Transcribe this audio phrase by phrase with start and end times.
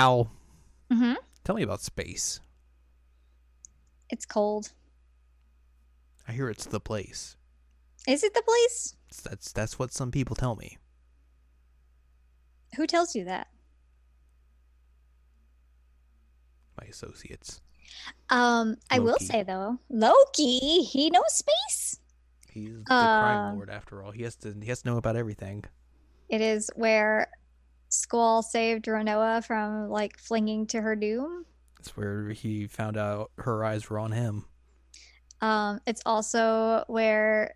[0.00, 0.30] Al,
[0.90, 1.14] Mm-hmm.
[1.44, 2.40] tell me about space.
[4.08, 4.72] It's cold.
[6.26, 7.36] I hear it's the place.
[8.08, 8.96] Is it the place?
[9.22, 10.78] That's that's what some people tell me.
[12.76, 13.48] Who tells you that?
[16.80, 17.60] My associates.
[18.30, 21.98] Um, I will say though, Loki, he knows space.
[22.50, 24.12] He's the crime Uh, lord after all.
[24.12, 25.64] He has to he has to know about everything.
[26.28, 27.28] It is where
[27.90, 31.44] Squall saved Rinoa from like flinging to her doom.
[31.78, 34.44] It's where he found out her eyes were on him.
[35.40, 37.54] Um, it's also where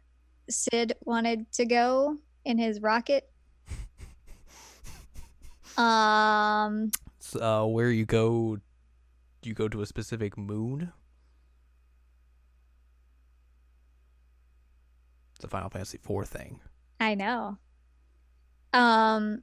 [0.50, 3.30] Sid wanted to go in his rocket.
[5.76, 8.58] Um, It's, uh, where you go,
[9.42, 10.92] you go to a specific moon.
[15.34, 16.60] It's a Final Fantasy IV thing.
[17.00, 17.58] I know.
[18.72, 19.42] Um,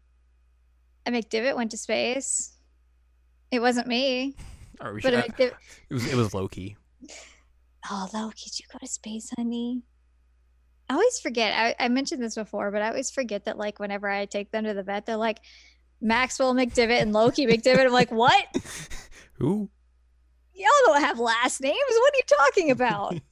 [1.06, 2.54] a McDivitt went to space.
[3.52, 4.36] It wasn't me,
[4.80, 5.54] Or we but should, a McDivitt.
[5.90, 6.78] it was it was Loki.
[7.90, 9.82] Oh, Loki, did you go to space, honey?
[10.90, 11.54] I always forget.
[11.80, 14.66] I, I mentioned this before, but I always forget that like whenever I take them
[14.66, 15.40] to the vet, they're like
[16.02, 17.86] Maxwell McDivitt and Loki McDivitt.
[17.86, 18.46] I'm like, what?
[19.40, 19.70] Who?
[20.54, 21.76] Y'all don't have last names.
[21.90, 23.16] What are you talking about?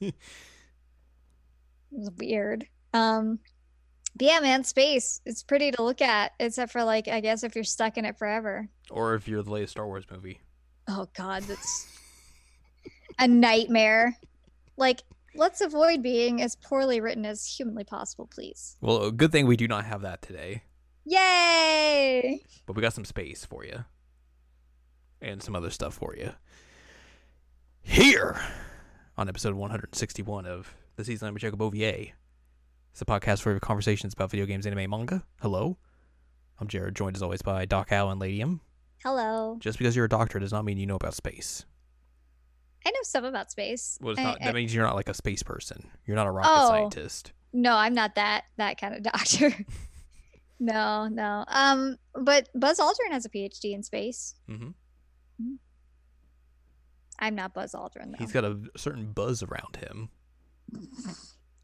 [1.92, 2.66] It was weird.
[2.94, 3.40] Um,
[4.16, 5.20] but yeah, man, space.
[5.24, 8.18] It's pretty to look at, except for like I guess if you're stuck in it
[8.18, 8.68] forever.
[8.90, 10.40] or if you're the latest Star Wars movie.
[10.88, 11.86] Oh God, that's
[13.18, 14.16] a nightmare.
[14.76, 15.02] Like,
[15.34, 18.76] let's avoid being as poorly written as humanly possible, please.
[18.80, 20.62] Well, good thing we do not have that today,
[21.04, 22.42] Yay!
[22.66, 23.84] but we got some space for you,
[25.20, 26.32] and some other stuff for you.
[27.82, 28.40] Here,
[29.16, 32.12] on episode 161 of the season of Jacob Ovier.
[32.92, 35.22] It's a podcast for conversations about video games, anime, manga.
[35.40, 35.78] Hello,
[36.58, 38.60] I'm Jared, joined as always by Doc Al and Ladium.
[39.02, 39.56] Hello.
[39.60, 41.64] Just because you're a doctor does not mean you know about space.
[42.84, 43.98] I know some about space.
[44.00, 45.88] Well, it's I- not, I- that means you're not like a space person.
[46.06, 46.68] You're not a rocket Oh.
[46.68, 47.32] scientist.
[47.52, 49.54] no, I'm not that that kind of doctor.
[50.58, 51.44] no, no.
[51.48, 54.34] Um, but Buzz Aldrin has a PhD in space.
[54.48, 54.70] Mm-hmm.
[57.18, 58.16] I'm not Buzz Aldrin though.
[58.18, 60.08] He's got a certain buzz around him.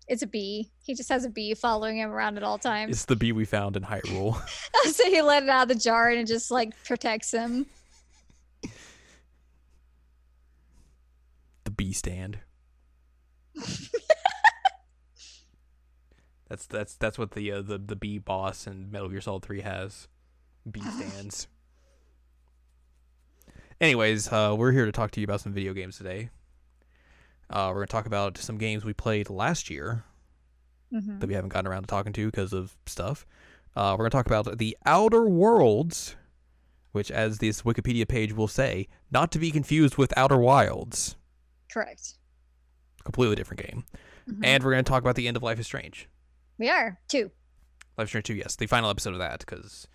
[0.08, 0.70] It's a bee.
[0.82, 2.92] He just has a bee following him around at all times.
[2.92, 4.40] It's the bee we found in Hyrule.
[4.92, 7.66] so he let it out of the jar and it just like protects him.
[11.64, 12.38] the bee stand.
[16.48, 19.62] that's that's that's what the uh, the the bee boss in Metal Gear Solid Three
[19.62, 20.06] has.
[20.70, 21.48] Bee stands.
[23.80, 26.30] Anyways, uh, we're here to talk to you about some video games today.
[27.50, 30.04] Uh, we're gonna talk about some games we played last year
[30.92, 31.20] Mhm.
[31.20, 33.26] that we haven't gotten around to talking to because of stuff.
[33.74, 36.16] Uh, we're gonna talk about the Outer Worlds,
[36.92, 41.16] which, as this Wikipedia page will say, not to be confused with Outer Wilds.
[41.70, 42.14] Correct.
[43.04, 43.84] Completely different game.
[44.28, 44.44] Mhm.
[44.44, 46.08] And we're going to talk about the end of Life is Strange.
[46.58, 47.30] we are two.
[47.98, 48.56] Life is Strange 2, yes.
[48.56, 49.86] The final episode of that, because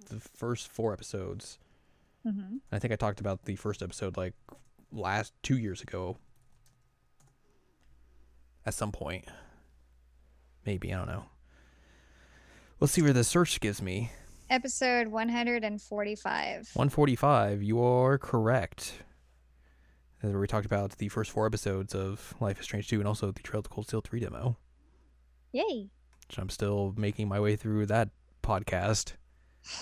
[0.09, 1.59] the first four episodes.
[2.25, 2.59] Mm-hmm.
[2.71, 4.35] I think I talked about the first episode like
[4.89, 6.15] last two years ago.
[8.65, 9.25] At some point.
[10.65, 11.25] Maybe, I don't know.
[12.79, 14.11] Let's see where the search gives me.
[14.49, 16.69] Episode 145.
[16.73, 18.93] 145, you are correct.
[20.21, 23.31] Where we talked about the first four episodes of Life is Strange 2 and also
[23.31, 24.57] the Trails of Cold Steel 3 demo.
[25.53, 25.89] Yay.
[26.27, 28.09] Which I'm still making my way through that
[28.43, 29.13] podcast.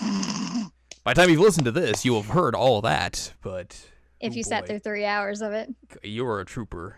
[1.04, 3.76] By the time you've listened to this, you will have heard all that, but
[4.20, 6.96] If Oh, you sat through three hours of it, you're a trooper.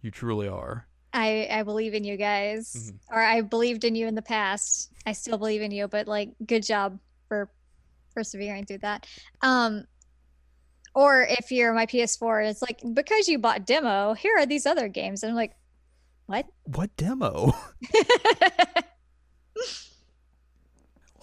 [0.00, 0.86] You truly are.
[1.12, 2.90] I, I believe in you guys.
[2.92, 2.98] Mhm.
[3.10, 4.90] Or I believed in you in the past.
[5.04, 6.98] I still believe in you, but like, good job
[7.28, 7.50] for
[8.14, 9.06] persevering through that.
[9.42, 9.84] Um,
[10.94, 14.88] or if you're my PS4, it's like, because you bought demo, here are these other
[14.88, 15.22] games.
[15.22, 15.54] And I'm like,
[16.26, 16.46] what?
[16.64, 17.54] What demo?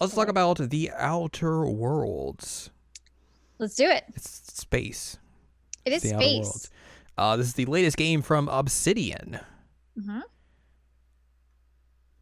[0.00, 2.70] Let's talk about the Outer Worlds.
[3.58, 4.04] Let's do it.
[4.14, 5.18] It's space.
[5.84, 6.70] It is the space.
[7.18, 9.40] Uh, this is the latest game from Obsidian,
[9.94, 10.20] hmm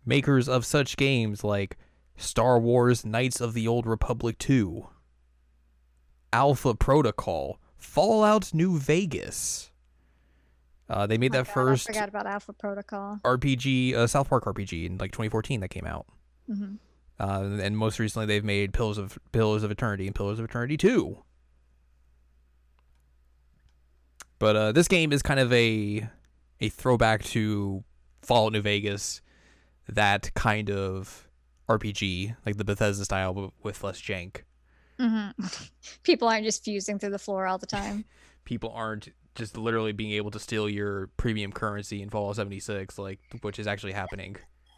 [0.08, 1.76] makers of such games like
[2.16, 4.88] Star Wars Knights of the Old Republic 2,
[6.32, 9.70] Alpha Protocol, Fallout New Vegas.
[10.90, 13.20] Uh, they made Oh that God, first I forgot about Alpha Protocol.
[13.24, 16.06] RPG, uh, South Park RPG in like 2014 that came out.
[16.46, 16.76] hmm
[17.20, 20.76] Uh, and most recently, they've made Pillars of Pillars of Eternity and Pillars of Eternity
[20.76, 21.22] Two.
[24.38, 26.08] But uh, this game is kind of a
[26.60, 27.84] a throwback to
[28.22, 29.20] Fallout New Vegas,
[29.88, 31.28] that kind of
[31.68, 34.42] RPG, like the Bethesda style, but with less jank.
[35.00, 35.44] Mm-hmm.
[36.02, 38.04] People aren't just fusing through the floor all the time.
[38.44, 43.20] People aren't just literally being able to steal your premium currency in Fallout 76, like
[43.42, 44.36] which is actually happening.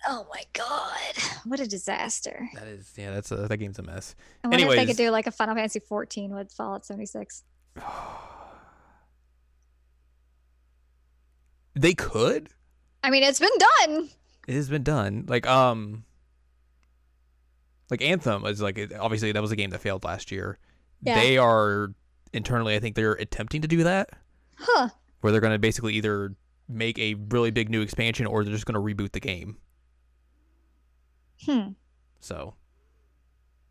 [0.09, 2.49] Oh my god, what a disaster!
[2.55, 4.15] That is, yeah, that's a, that game's a mess.
[4.43, 7.45] I wonder if they could do like a Final Fantasy 14 with Fallout 76.
[11.75, 12.51] They could.
[13.03, 14.11] I mean, it's been done.
[14.47, 15.25] It has been done.
[15.29, 16.05] Like um,
[17.91, 20.59] like Anthem is like obviously that was a game that failed last year.
[21.03, 21.15] Yeah.
[21.19, 21.93] They are
[22.33, 24.11] internally, I think they're attempting to do that,
[24.59, 24.89] Huh.
[25.21, 26.35] where they're going to basically either
[26.69, 29.57] make a really big new expansion or they're just going to reboot the game.
[31.47, 31.71] Hmm.
[32.21, 32.55] So,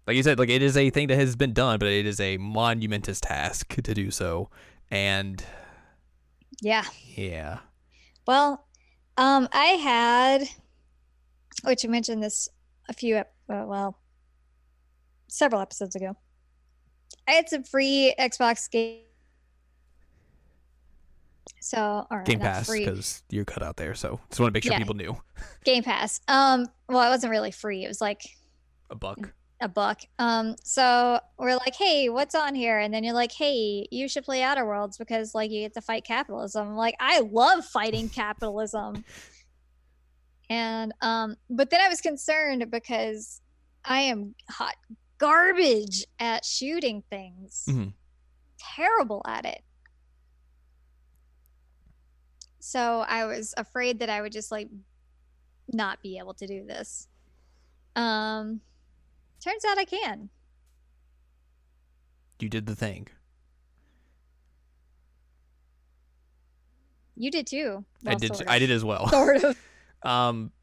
[0.07, 2.19] like you said, like it is a thing that has been done, but it is
[2.19, 4.49] a monumentous task to do so.
[4.89, 5.43] And
[6.61, 6.83] Yeah.
[7.15, 7.59] yeah,
[8.25, 8.65] Well,
[9.17, 10.49] um, I had,
[11.63, 12.49] which I mentioned this
[12.87, 13.98] a few, uh, well,
[15.29, 16.15] several episodes ago.
[17.27, 19.01] I had some free Xbox game.
[21.61, 23.93] So, or Game Pass because you're cut out there.
[23.93, 24.77] So just want to make sure Yeah.
[24.79, 25.17] people knew
[25.65, 26.21] Game Pass.
[26.27, 27.83] Um, well, it wasn't really free.
[27.83, 28.21] It was like
[28.89, 29.33] a buck.
[29.61, 30.01] a buck.
[30.19, 32.79] Um, so we're like, hey, what's on here?
[32.79, 35.81] And then you're like, hey, you should play Outer Worlds because like you get to
[35.81, 36.69] fight capitalism.
[36.69, 39.03] I'm like, I love fighting capitalism.
[40.49, 43.41] And um, but then I was concerned because
[43.83, 44.75] I am hot
[45.19, 47.65] garbage at shooting things.
[47.69, 47.93] Mhm.
[48.57, 49.63] Terrible at it.
[52.59, 54.69] So I was afraid that I would just like
[55.71, 57.07] not be able to do this.
[57.95, 58.61] Um
[59.43, 60.29] turns out I can.
[62.39, 63.07] You did the thing.
[67.15, 67.83] You did too.
[68.05, 68.35] I did.
[68.35, 69.07] sort I did as well.
[69.09, 69.57] Sort of.
[70.01, 70.53] Um,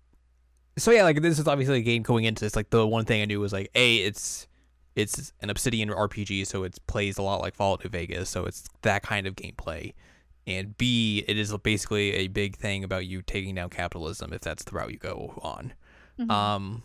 [0.78, 2.55] so yeah, like this is obviously a game going into this.
[2.56, 4.46] Like the one thing I knew was like, a, it's
[4.94, 8.64] it's an Obsidian RPG, so it plays a lot like Fallout New Vegas, so it's
[8.82, 9.93] that kind of gameplay.
[10.46, 14.64] And B, it is basically a big thing about you taking down capitalism if that's
[14.64, 15.73] the route you go on.
[16.19, 16.31] Mhm.
[16.31, 16.82] Um,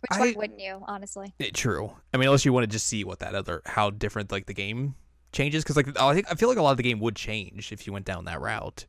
[0.00, 1.34] Which I- one wouldn't you, honestly?
[1.38, 1.96] it- true.
[2.12, 4.54] I mean, unless you want to just see what that other how different like the
[4.54, 4.94] game
[5.32, 7.72] changes, because like I think I feel like a lot of the game would change
[7.72, 8.86] if you went down that route.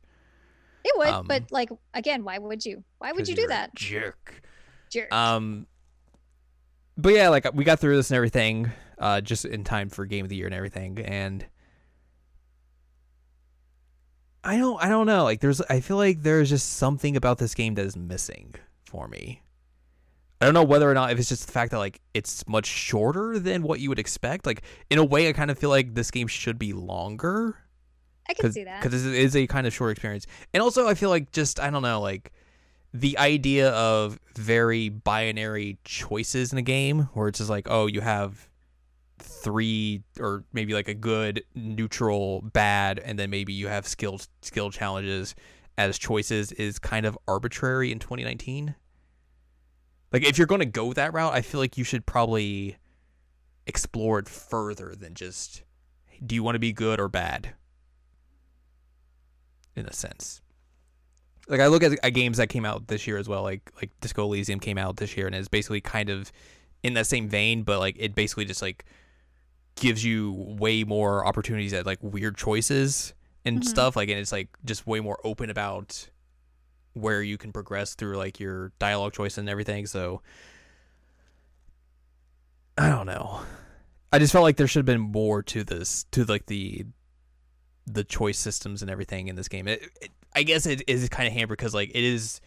[0.86, 2.84] It would, Um, but like again, why would you?
[2.98, 3.74] Why would you do that?
[3.74, 4.40] jerk?
[4.88, 5.12] Jerk.
[5.12, 5.66] Um,
[6.96, 10.24] but yeah, like we got through this and everything, uh, just in time for game
[10.24, 11.44] of the year and everything, and
[14.44, 15.24] I don't, I don't know.
[15.24, 18.54] Like, there's, I feel like there's just something about this game that is missing
[18.84, 19.42] for me.
[20.40, 22.66] I don't know whether or not if it's just the fact that like it's much
[22.66, 24.46] shorter than what you would expect.
[24.46, 27.56] Like in a way, I kind of feel like this game should be longer
[28.28, 28.82] I can see that.
[28.82, 30.26] because it is a kind of short experience.
[30.52, 32.32] And also, I feel like just I don't know, like
[32.92, 38.00] the idea of very binary choices in a game, where it's just like, oh, you
[38.00, 38.48] have
[39.18, 44.70] three or maybe like a good, neutral, bad, and then maybe you have skill skill
[44.70, 45.34] challenges
[45.78, 48.74] as choices is kind of arbitrary in 2019.
[50.12, 52.76] Like if you're going to go that route, I feel like you should probably
[53.66, 55.62] explore it further than just
[56.24, 57.54] do you want to be good or bad?
[59.76, 60.40] In a sense.
[61.48, 63.90] Like I look at, at games that came out this year as well, like like
[64.00, 66.32] Disco Elysium came out this year and is basically kind of
[66.82, 68.84] in that same vein, but like it basically just like
[69.76, 73.14] gives you way more opportunities at like weird choices
[73.44, 73.64] and Mhm.
[73.64, 73.94] stuff.
[73.94, 76.08] Like and it's like just way more open about
[76.94, 79.86] where you can progress through like your dialogue choice and everything.
[79.86, 80.22] So
[82.78, 83.40] I don't know.
[84.12, 86.86] I just felt like there should have been more to this, to like the
[87.86, 89.68] the choice systems and everything in this game.
[89.68, 92.40] It, it, I guess it is kind of hampered because like it is,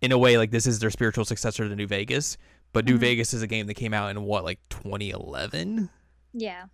[0.00, 2.36] in a way, like this is their spiritual successor to New Vegas.
[2.72, 3.00] But New Mhm.
[3.00, 5.90] Vegas is a game that came out in what like 2011.
[6.32, 6.64] yeah.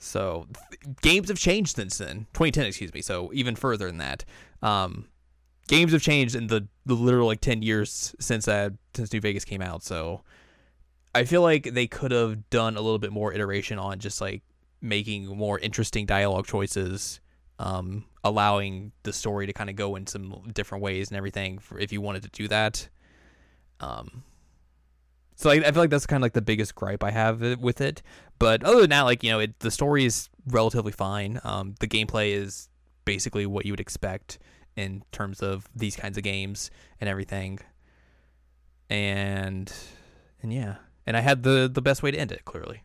[0.00, 2.26] So th- games have changed since then.
[2.32, 3.02] 2010, excuse me.
[3.02, 4.24] So even further than that,
[4.62, 5.08] um,
[5.66, 9.44] games have changed in the, the literal like 10 years since that since New Vegas
[9.44, 9.82] came out.
[9.82, 10.22] So
[11.16, 14.42] I feel like they could have done a little bit more iteration on just like
[14.80, 17.20] making more interesting dialogue choices,
[17.58, 21.58] um, allowing the story to kind of go in some different ways and everything.
[21.58, 22.88] For if you wanted to do that,
[23.80, 24.24] um.
[25.36, 27.80] So I, I feel like that's kind of like the biggest gripe I have with
[27.80, 28.02] it.
[28.38, 31.40] But other than that, like you know, it, the story is relatively fine.
[31.44, 32.68] Um, the gameplay is
[33.04, 34.38] basically what you would expect
[34.76, 36.70] in terms of these kinds of games
[37.00, 37.60] and everything.
[38.90, 39.72] and
[40.42, 42.44] and yeah, and I had the the best way to end it.
[42.44, 42.82] Clearly,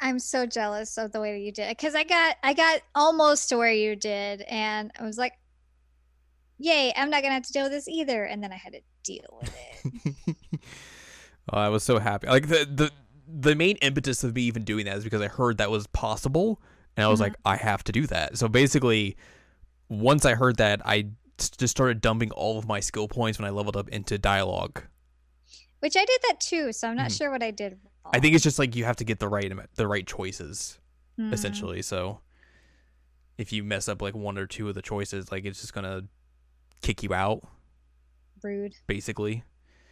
[0.00, 2.80] I'm so jealous of the way that you did it because I got I got
[2.94, 5.32] almost to where you did, and I was like,
[6.58, 6.92] "Yay!
[6.96, 9.38] I'm not gonna have to deal with this either." And then I had to deal
[9.40, 9.54] with
[10.26, 10.36] it.
[11.52, 12.26] oh, I was so happy.
[12.26, 12.90] Like the the
[13.26, 16.60] the main impetus of me even doing that is because I heard that was possible,
[16.96, 17.24] and I was Mhm.
[17.24, 18.36] like, I have to do that.
[18.36, 19.16] So basically,
[19.88, 21.06] once I heard that, I
[21.38, 24.82] just started dumping all of my skill points when I leveled up into dialogue.
[25.80, 27.16] Which I did that too, so I'm not Mhm.
[27.16, 27.80] sure what I did.
[28.12, 30.78] I think it's just like you have to get the right the right choices
[31.18, 31.32] Mhm.
[31.32, 31.82] essentially.
[31.82, 32.20] So
[33.38, 36.02] if you mess up like one or two of the choices, like it's just gonna
[36.82, 37.46] kick you out
[38.42, 39.42] rude, basically.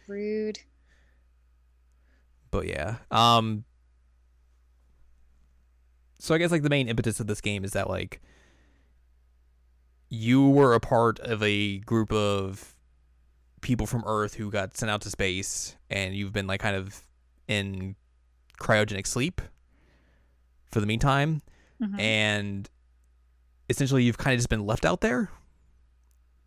[0.07, 0.59] rude.
[2.51, 2.97] But yeah.
[3.11, 3.65] Um
[6.19, 8.21] So I guess like the main impetus of this game is that like
[10.09, 12.75] you were a part of a group of
[13.61, 17.01] people from Earth who got sent out to space and you've been like kind of
[17.47, 17.95] in
[18.59, 19.41] cryogenic sleep
[20.71, 21.41] for the meantime
[21.81, 21.99] Mhm.
[21.99, 22.69] and
[23.69, 25.29] essentially you've kind of just been left out there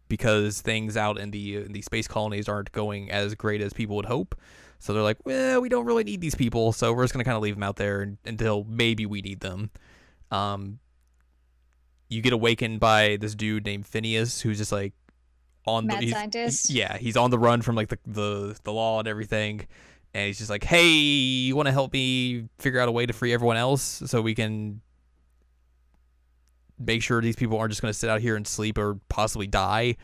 [0.09, 3.97] because things out in the in the space colonies aren't going as great as people
[3.97, 4.35] would hope.
[4.79, 7.37] So they're like, well, we don't really need these people, so we're just gonna kind
[7.37, 9.71] of leave them out there until maybe we need them.
[10.31, 10.79] Um,
[12.09, 14.93] you get awakened by this dude named Phineas, who's just like
[15.67, 16.71] on the Mad he's- scientist.
[16.71, 19.67] yeah, he's on the run from like the the, the law and everything.
[20.17, 23.13] And he's just like, "Hey, you want to help me figure out a way to
[23.13, 24.81] free everyone else so we can
[26.79, 29.47] make sure these people aren't just going to sit out here and sleep or possibly
[29.47, 29.97] die,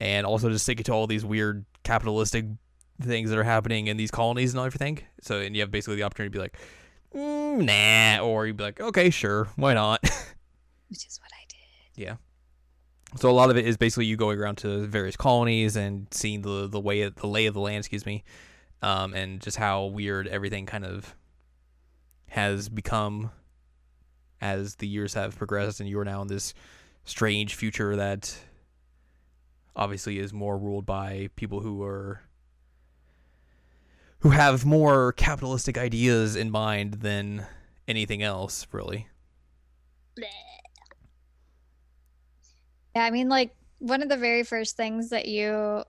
[0.00, 2.44] and also just stick it to all these weird capitalistic
[3.00, 6.02] things that are happening in these colonies and everything." So, and you have basically the
[6.02, 6.58] opportunity to be like,
[7.14, 10.02] mm, "Nah," or you'd be like, "Okay, sure, why not?"
[10.90, 12.04] Which is what I did.
[12.04, 12.16] Yeah.
[13.16, 16.42] So a lot of it is basically you going around to various colonies and seeing
[16.42, 18.24] the the way the lay of the land, excuse me,
[18.84, 21.14] um, and just how weird everything kind of
[22.26, 23.30] has become
[24.40, 26.52] as the years have progressed, and you are now in this
[27.04, 28.36] strange future that
[29.74, 32.20] obviously is more ruled by people who are
[34.18, 37.46] who have more capitalistic ideas in mind than
[37.88, 39.08] anything else, really.
[42.94, 45.84] Yeah, I mean, like one of the very first things that you,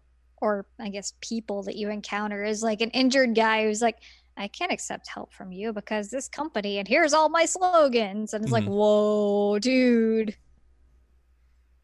[0.45, 3.97] or I guess people that you encounter, is like an injured guy who's like,
[4.37, 8.33] I can't accept help from you because this company, and here's all my slogans.
[8.33, 8.69] And it's like, Mhm.
[8.69, 10.35] whoa, dude.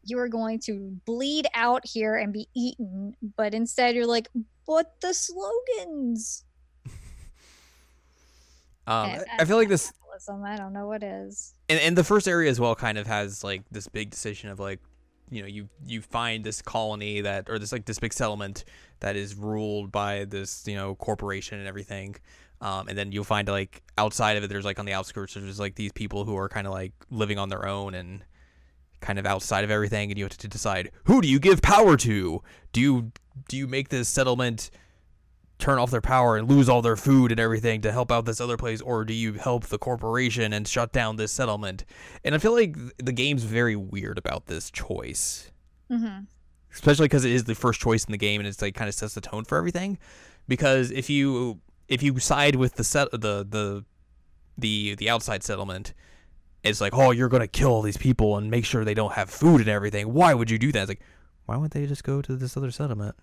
[0.04, 3.16] You are going to bleed out here and be eaten.
[3.36, 4.28] But instead, you're like,
[4.66, 6.44] but the slogans.
[8.86, 9.92] Um, I- I feel like this.
[10.28, 11.54] I don't know what is.
[11.68, 14.58] and, and the first area as well kind of has like this big decision of
[14.60, 14.78] like
[15.32, 18.64] you know you you find this colony that or this like this big settlement
[19.00, 22.14] that is ruled by this you know corporation and everything
[22.60, 25.58] um, and then you'll find like outside of it there's like on the outskirts there's
[25.58, 28.22] like these people who are kind of like living on their own and
[29.02, 31.96] kind of outside of everything and you have to decide who do you give power
[31.98, 32.40] to?
[32.72, 33.12] Do you
[33.48, 34.70] do you make this settlement
[35.62, 38.40] turn off their power and lose all their food and everything to help out this
[38.40, 41.84] other place or do you help the corporation and shut down this settlement?
[42.24, 45.50] And i feel like the game's very weird about this choice.
[45.90, 46.24] Mm-hmm.
[46.72, 48.94] especially because it is the first choice in the game and it's like kind of
[48.94, 49.98] sets the tone for everything.
[50.48, 53.84] Because if you if you side with the set the the
[54.58, 55.92] the the outside settlement
[56.62, 59.30] it's like oh you're gonna kill all these people and make sure they don't have
[59.30, 60.12] food and everything.
[60.12, 60.82] Why would you do that?
[60.82, 61.02] It's like
[61.46, 63.14] why wouldn't they just go to this other settlement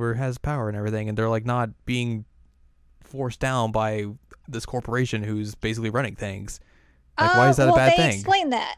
[0.00, 2.24] where has power and everything and they're like not being
[3.04, 4.06] forced down by
[4.48, 6.58] this corporation who's basically running things
[7.18, 8.14] Like, why is that a Uh, bad they thing?
[8.14, 8.76] Explain that.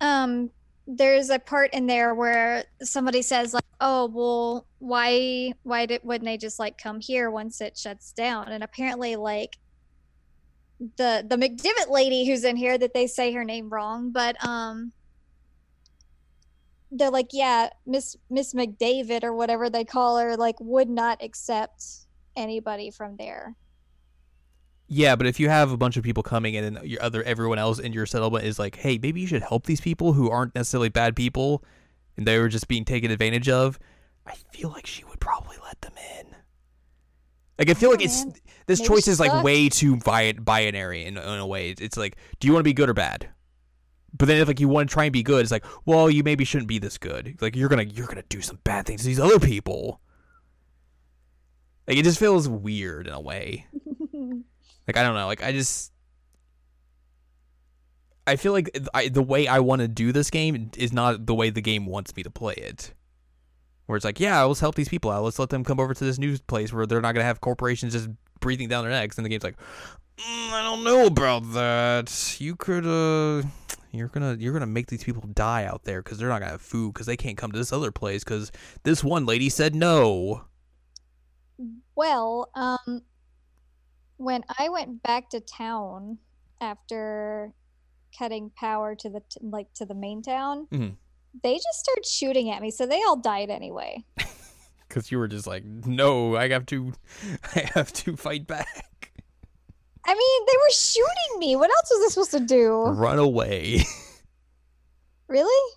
[0.00, 0.50] Um,
[0.86, 6.24] there's a part in there where somebody says like, "Oh, well, why, why did wouldn't
[6.24, 9.58] they just like come here once it shuts down?" And apparently, like
[10.96, 14.92] the the McDivitt lady who's in here, that they say her name wrong, but um,
[16.90, 21.84] they're like, "Yeah, Miss Miss McDavid or whatever they call her, like, would not accept
[22.36, 23.56] anybody from there."
[24.88, 27.58] Yeah, but if you have a bunch of people coming in and your other everyone
[27.58, 30.54] else in your settlement is like, hey, maybe you should help these people who aren't
[30.54, 31.62] necessarily bad people,
[32.16, 33.78] and they were just being taken advantage of,
[34.26, 36.34] I feel like she would probably let them in.
[37.58, 38.24] Like I feel Oh, like it's
[38.66, 41.70] this Maybe choice is like way too bi- binary in, in a way.
[41.78, 43.28] It's like, do you want to be good or bad?
[44.16, 46.22] But then if like you want to try and be good, it's like, well, you
[46.24, 47.36] maybe shouldn't be this good.
[47.40, 50.00] Like you're gonna you're gonna do some bad things to these other people.
[51.86, 53.66] Like it just feels weird in a way.
[54.88, 55.26] Like I don't know.
[55.26, 55.92] Like I just
[58.26, 61.34] I feel like I, the way I want to do this game is not the
[61.34, 62.92] way the game wants me to play it.
[63.86, 65.22] where it's like, yeah, let's help these people out.
[65.24, 67.92] Let's let them come over to this new place where they're not gonna have corporations
[67.92, 68.08] just
[68.40, 69.16] breathing down their necks.
[69.16, 69.56] And the game's like,
[70.18, 72.36] mm, I don't know about that.
[72.40, 73.46] You could, uh,
[73.92, 76.62] you're gonna you're gonna make these people die out there because they're not gonna have
[76.62, 78.50] food because they can't come to this other place because
[78.84, 80.44] this one lady said no.
[81.94, 83.02] Well, um,
[84.16, 86.18] when I went back to town
[86.60, 87.52] after
[88.18, 90.96] cutting power to the t- like to the main town, Mhm.
[91.42, 94.04] they just started shooting at me, so they all died anyway.
[94.88, 96.92] Because you were just like, no, I have to,
[97.54, 98.86] I have to fight back,
[100.06, 101.56] I mean, they were shooting me.
[101.56, 102.84] What else was I supposed to do?
[102.86, 103.84] run away.
[105.30, 105.74] Really?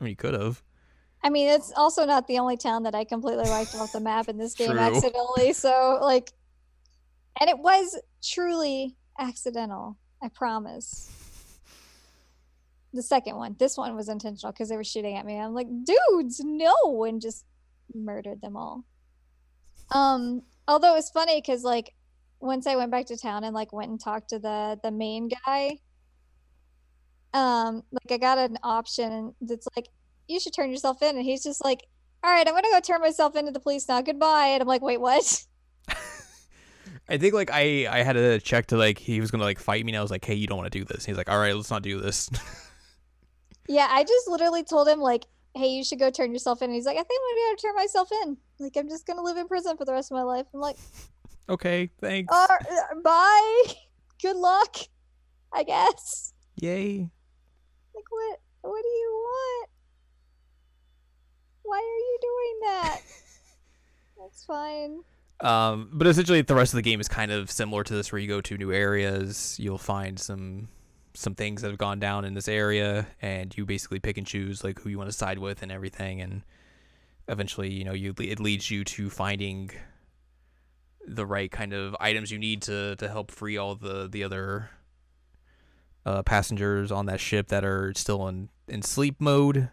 [0.00, 0.60] I mean, you could have.
[1.22, 4.28] I mean, it's also not the only town that I completely wiped off the map
[4.28, 4.80] in this game True.
[4.80, 5.52] accidentally.
[5.52, 6.32] So, like,
[7.40, 9.96] and it was truly accidental.
[10.20, 11.08] I promise.
[12.92, 15.38] The second one, this one was intentional because they were shooting at me.
[15.38, 17.44] I'm like, dudes, no, and just
[17.94, 18.84] murdered them all.
[19.92, 21.94] Um, although it was funny because like
[22.40, 25.28] once I went back to town and like went and talked to the the main
[25.46, 25.78] guy,
[27.34, 29.88] um, like I got an option that's like
[30.26, 31.16] you should turn yourself in.
[31.16, 31.84] And he's just like,
[32.22, 34.00] all right, I'm to go turn myself into the police now.
[34.02, 34.48] Goodbye.
[34.48, 35.44] And I'm like, wait, what?
[37.08, 39.84] I think like I I had a check to like he was gonna like fight
[39.84, 41.04] me and I was like, hey, you don't want to do this.
[41.04, 42.30] He's like, all right, let's not do this.
[43.68, 46.70] Yeah, I just literally told him, like, hey, you should go turn yourself in.
[46.70, 48.38] And he's like, I think I'm to turn myself in.
[48.58, 50.46] Like, I'm just to live in prison for the rest of my life.
[50.54, 50.76] I'm like,
[51.48, 52.32] okay, thanks.
[52.34, 53.74] all right, bye.
[54.22, 54.76] Good luck,
[55.52, 56.32] I guess.
[56.56, 57.08] Yay.
[57.94, 58.40] Like, what?
[58.62, 59.70] What do you want?
[61.62, 63.00] Why are you doing that?
[64.18, 65.02] That's fine.
[65.40, 68.18] Um, but essentially, the rest of the game is kind of similar to this, where
[68.18, 70.68] you go to new areas, you'll find some
[71.14, 74.64] some things that have gone down in this area, and you basically pick and choose
[74.64, 76.42] like who you want to side with and everything, and
[77.28, 79.70] eventually, you know, you it leads you to finding
[81.14, 84.70] the right kind of items you need to to help free all the the other
[86.06, 89.70] uh, passengers on that ship that are still in in sleep mode.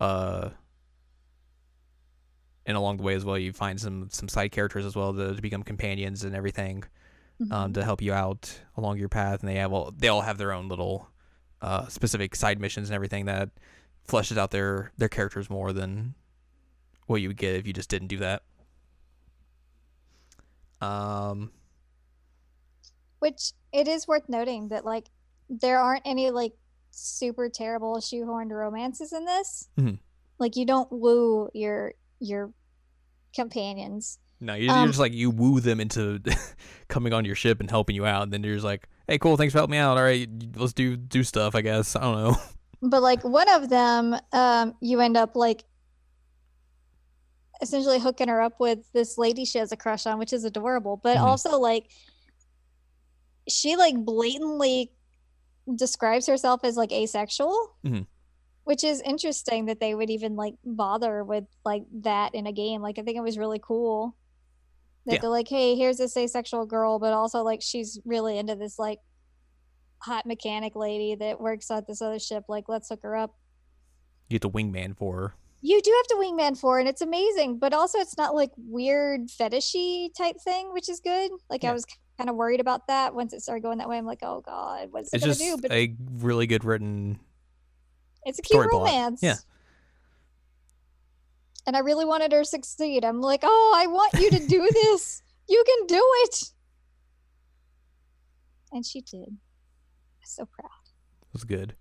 [0.00, 0.50] Uh,
[2.66, 5.34] and along the way as well, you find some some side characters as well to,
[5.34, 6.84] to become companions and everything
[7.50, 9.40] um, to help you out along your path.
[9.40, 11.08] And they have all they all have their own little
[11.62, 13.50] uh, specific side missions and everything that
[14.08, 16.14] fleshes out their their characters more than
[17.06, 18.42] what you would get if you just didn't do that.
[20.80, 21.50] Um,
[23.18, 25.08] Which it is worth noting that like
[25.48, 26.52] there aren't any like
[26.90, 29.68] super terrible shoehorned romances in this.
[29.78, 29.98] Mhm.
[30.38, 32.52] Like you don't woo your your
[33.34, 34.18] companions.
[34.40, 36.20] no, you're, you're Um, just like you woo them into
[36.88, 39.36] coming on your ship and helping you out, and then you're just like, "Hey, cool,
[39.36, 39.98] thanks for helping me out.
[39.98, 41.54] All right, let's do do stuff.
[41.54, 42.36] I guess I don't know."
[42.82, 45.64] But like one of them, um, you end up like
[47.62, 50.96] essentially hooking her up with this lady she has a crush on, which is adorable.
[51.02, 51.22] But Mhm.
[51.22, 51.90] also like
[53.48, 54.92] she like blatantly
[55.74, 57.74] describes herself as like asexual.
[57.84, 58.06] Mhm.
[58.64, 62.82] Which is interesting that they would even like bother with like that in a game.
[62.82, 64.14] Like I think it was really cool.
[65.06, 65.20] That Yeah.
[65.22, 69.00] they're like, hey, here's this asexual girl, but also like she's really into this like
[69.98, 72.44] hot mechanic lady that works at this other ship.
[72.48, 73.34] Like, let's hook her up.
[74.28, 75.34] You get the wingman for her.
[75.62, 77.58] You do have to wingman for, and it's amazing.
[77.58, 81.30] But also, it's not like weird fetishy type thing, which is good.
[81.50, 81.70] Like Yeah.
[81.70, 81.84] I was
[82.16, 83.98] kind of worried about that once it started going that way.
[83.98, 85.58] I'm like, oh god, what's it It's gonna just do?
[85.60, 87.18] But a really good written.
[88.24, 88.72] it's a cute plot.
[88.82, 89.22] romance.
[89.22, 89.36] Yeah.
[91.66, 93.04] And I really wanted her to succeed.
[93.04, 95.22] I'm like, oh, I want you to do this.
[95.48, 96.44] You can do it.
[98.72, 99.26] And she did.
[99.28, 100.70] I'm so proud.
[101.22, 101.74] It was good.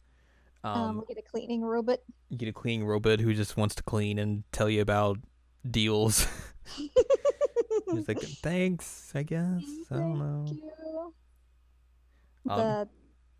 [0.63, 2.00] Um, Um, we get a cleaning robot.
[2.30, 5.17] you get a cleaning robot who just wants to clean and tell you about
[5.69, 6.28] deals.
[6.76, 9.63] He's like, thanks, I guess.
[9.89, 10.45] I don't know.
[10.48, 11.13] Thank you.
[12.50, 12.89] Um, the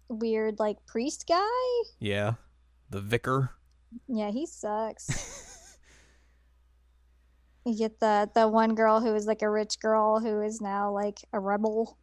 [0.10, 1.46] weird like priest guy.
[2.00, 2.34] Yeah,
[2.90, 3.52] the vicar.
[4.08, 5.78] Yeah, he sucks.
[7.66, 10.92] you get the the one girl who is like a rich girl who is now
[10.92, 11.98] like a rebel.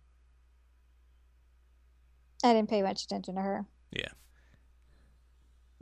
[2.45, 3.65] I didn't pay much attention to her.
[3.91, 4.09] Yeah.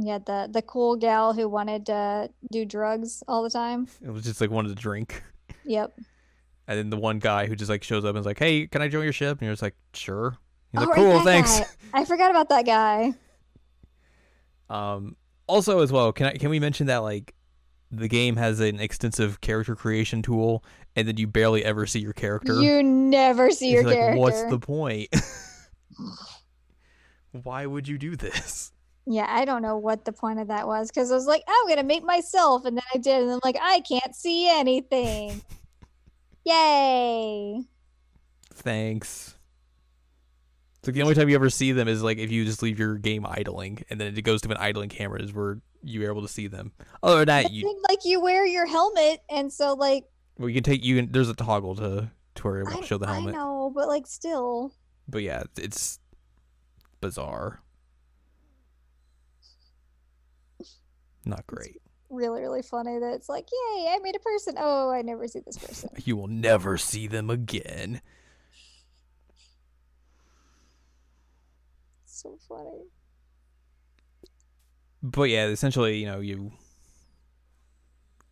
[0.04, 3.86] Had the the cool gal who wanted to do drugs all the time.
[4.02, 5.22] It was just like wanted to drink.
[5.66, 5.98] Yep.
[6.68, 8.82] And then the one guy who just like shows up and is like, "Hey, can
[8.82, 10.36] I join your ship?" And you're just like, "Sure."
[10.72, 11.66] He's Oh, like, "Cool, thanks." guy.
[11.94, 13.14] I forgot about that guy.
[14.70, 17.34] Um, also as well, can I can we mention that like
[17.90, 20.64] the game has an extensive character creation tool,
[20.96, 22.60] and then you barely ever see your character.
[22.60, 24.20] You never see your It's like, character.
[24.20, 25.08] what's the point?
[27.32, 28.72] Why would you do this?
[29.06, 31.68] Yeah, I don't know what the point of that was because I was like, I'm
[31.68, 35.42] gonna make myself, and then I did, and I'm like, I can't see anything.
[36.44, 37.64] Yay!
[38.54, 39.36] Thanks.
[40.78, 42.78] It's like the only time you ever see them is like if you just leave
[42.78, 46.22] your game idling, and then it goes to an idling camera is where you're able
[46.22, 46.72] to see them.
[47.02, 50.04] Other than that, you like you wear your helmet, and so like
[50.38, 51.12] well, you can take you can.
[51.12, 53.34] There's a toggle to to where it will show the helmet.
[53.34, 54.72] I know, but like still,
[55.08, 55.98] But yeah, it's
[57.00, 57.60] bizarre.
[61.26, 61.80] Not great.
[62.10, 64.54] really, really funny that it's like, yay, I made a person.
[64.58, 65.90] Oh, I never see this person.
[66.04, 68.00] You will never see them again.
[72.06, 72.84] so funny.
[75.02, 76.52] But yeah, essentially, you know, you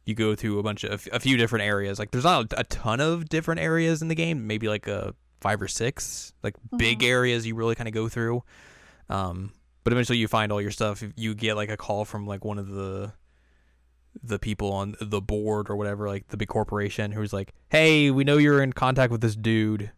[0.07, 1.99] you go through a bunch of a few different areas.
[1.99, 5.61] Like there's not a ton of different areas in the game, maybe like a five
[5.61, 7.09] or six, like big Mhm.
[7.09, 8.43] areas you really kind of go through.
[9.11, 9.53] Um,
[9.85, 11.03] but eventually you find all your stuff.
[11.17, 13.13] You get like a call from like one of the
[14.23, 18.25] the people on the board or whatever, like the big corporation, who's like, "Hey, we
[18.25, 19.91] know you're in contact with this dude,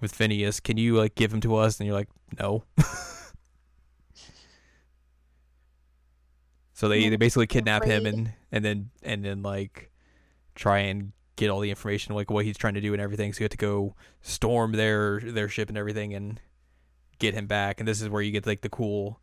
[0.00, 0.60] with Phineas.
[0.60, 2.64] Can you like give him to us?" And you're like, "No."
[6.72, 9.90] so they they basically kidnap him and and then and then like
[10.54, 13.32] try and get all the information like what he's trying to do and everything.
[13.32, 16.40] So you have to go storm their their ship and everything and
[17.20, 17.78] get him back.
[17.78, 19.20] And this is where you get like the cool,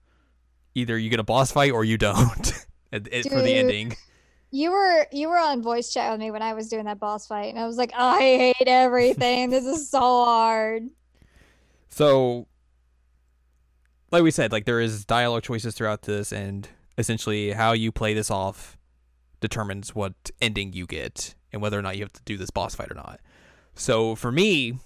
[0.76, 2.66] either you get a boss fight or you don't.
[2.92, 3.96] and for the ending.
[4.50, 7.28] You were you were on voice chat with me when I was doing that boss
[7.28, 9.50] fight, and I was like, I hate everything.
[9.50, 10.90] this is so hard.
[11.90, 12.48] So,
[14.10, 18.14] like we said, like there is dialogue choices throughout this, and essentially how you play
[18.14, 18.78] this off
[19.40, 22.74] determines what ending you get and whether or not you have to do this boss
[22.74, 23.20] fight or not.
[23.76, 24.80] So for me,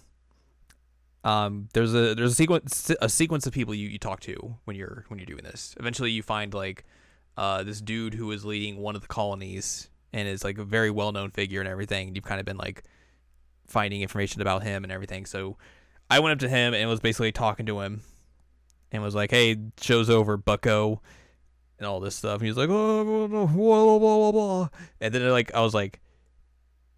[1.24, 4.76] um, there's a there's a sequence a sequence of people you, you talk to when
[4.76, 5.76] you're when you're doing this.
[5.80, 6.84] Eventually, you find like
[7.38, 10.90] uh, this dude who is leading one of the colonies and is like a very
[10.90, 12.16] well known figure and everything.
[12.16, 12.84] You've kind of been like
[13.68, 15.26] finding information about him and everything.
[15.26, 15.58] So
[16.10, 18.02] I went up to him and was basically talking to him
[18.92, 21.02] and was like, "Hey, show's over, Bucko,"
[21.78, 22.36] and all this stuff.
[22.36, 23.48] And he was like, "Oh, blah, blah,
[24.00, 26.02] blah, blah, blah." and then like I was like,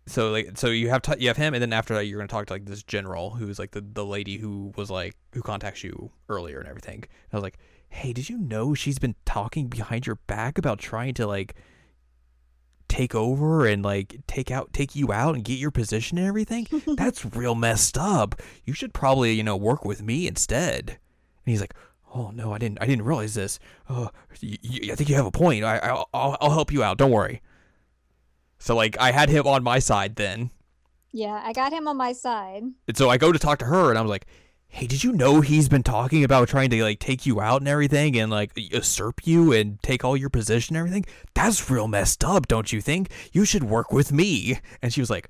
[0.06, 2.28] so like so you have t- you have him, and then after that you're gonna
[2.28, 5.84] talk to like this general who's like the the lady who was like who contacts
[5.84, 6.96] you earlier and everything.
[7.04, 7.58] And I was like,
[7.90, 11.56] "Hey, did you know she's been talking behind your back about trying to like."
[12.90, 16.68] take over and like take out take you out and get your position and everything?
[16.96, 18.36] That's real messed up.
[18.66, 20.90] You should probably you know work with me instead.
[20.90, 21.74] And he's like
[22.14, 23.58] oh no i didn't i didn't realize this.
[23.90, 24.12] Oh
[24.44, 25.64] y- y- i think you have a point.
[25.64, 26.98] I, I'll i'll help you out.
[27.00, 27.42] Don't worry
[28.60, 30.50] so like i had him on my side then.
[31.16, 32.64] Yeah, I got him on my side.
[32.88, 34.26] and so i go to talk to her and i was like
[34.74, 37.68] hey did you know he's been talking about trying to like take you out and
[37.68, 41.06] everything and like usurp you and take all your position and everything?
[41.36, 43.12] That's real messed up don't you think?
[43.32, 44.60] You should work with me.
[44.82, 45.30] And she was like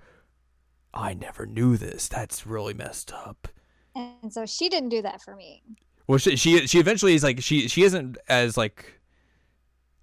[0.94, 2.08] i never knew this.
[2.08, 3.50] That's really messed up.
[3.96, 5.62] And so she didn't do that for me.
[6.08, 9.02] Well, she she, she eventually is like she she isn't as like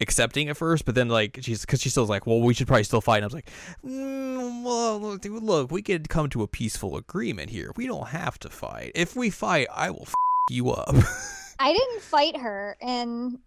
[0.00, 2.84] accepting at first, but then like she's because she still's like, well, we should probably
[2.84, 3.18] still fight.
[3.18, 3.50] And I was like,
[3.84, 7.72] mm, well, look, dude, look, we could come to a peaceful agreement here.
[7.76, 8.92] We don't have to fight.
[8.94, 10.14] If we fight, I will f-
[10.50, 10.94] you up.
[11.58, 13.38] I didn't fight her, and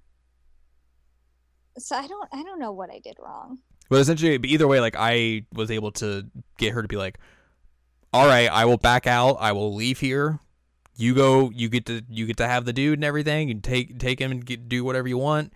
[1.77, 3.57] so I don't I don't know what I did wrong.
[3.89, 6.25] but essentially, either way, like I was able to
[6.57, 7.17] get her to be like,
[8.13, 9.37] all right, I will back out.
[9.39, 10.39] I will leave here.
[10.95, 11.49] You go.
[11.49, 14.29] You get to you get to have the dude and everything, and take take him
[14.29, 15.51] and get, do whatever you want.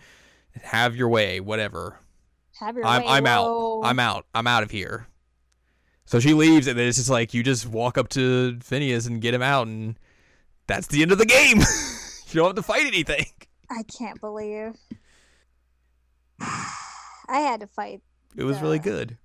[0.63, 1.99] Have your way, whatever.
[2.59, 3.07] Have your I'm way.
[3.09, 3.81] I'm out.
[3.83, 4.25] I'm out.
[4.33, 5.07] I'm out of here.
[6.05, 9.21] So she leaves, and then it's just like you just walk up to Phineas and
[9.21, 9.99] get him out, and
[10.65, 11.57] that's the end of the game.
[12.27, 13.25] you don't have to fight anything.
[13.69, 14.75] I can't believe
[16.39, 18.01] I had to fight
[18.37, 19.17] It was really good.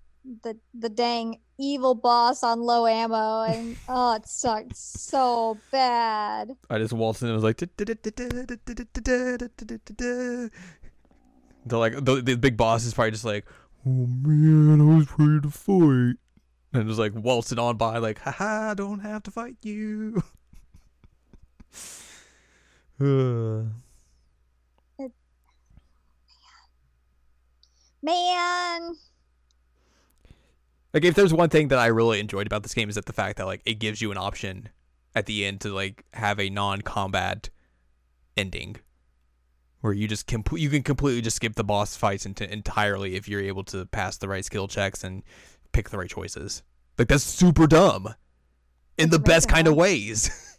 [0.42, 6.56] the the dang evil boss on low ammo, and oh, it sucked so bad.
[6.68, 7.58] I just waltzed in and was like,
[11.66, 13.46] the like the, the big boss is probably just like,
[13.86, 16.16] oh man, I was ready to fight,
[16.72, 20.22] and just like waltzing on by like, haha, I don't have to fight you.
[23.00, 23.62] Uh,
[28.04, 28.96] Man,
[30.92, 33.12] like if there's one thing that I really enjoyed about this game is that the
[33.12, 34.68] fact that like it gives you an option
[35.14, 37.48] at the end to like have a non-combat
[38.36, 38.76] ending
[39.82, 43.28] where you just complete you can completely just skip the boss fights into entirely if
[43.28, 45.22] you're able to pass the right skill checks and
[45.72, 46.62] pick the right choices.
[46.98, 48.14] Like that's super dumb
[48.96, 50.48] in the best kind of ways.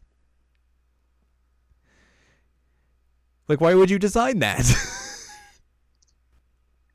[3.48, 4.66] Like, why would you design that?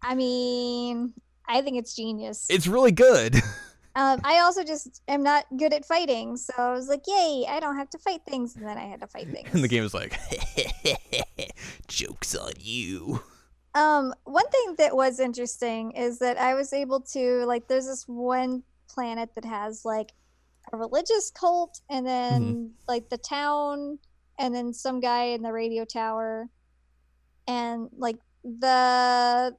[0.03, 1.13] I mean,
[1.47, 2.47] I think it's genius.
[2.49, 3.37] it's really good.
[3.99, 7.47] Um, I also just am not good at fighting, so I was like, "Yay!
[7.49, 9.49] I don't have to fight things." And then I had to fight things.
[9.53, 10.17] And the game is like,
[11.89, 13.21] jokes on you.
[13.75, 17.67] Um, one thing that was interesting is that I was able to like.
[17.67, 20.13] There's this one planet that has like
[20.73, 23.99] a religious cult, and then like the town,
[24.39, 26.49] and then some guy in the radio tower,
[27.49, 29.57] and like the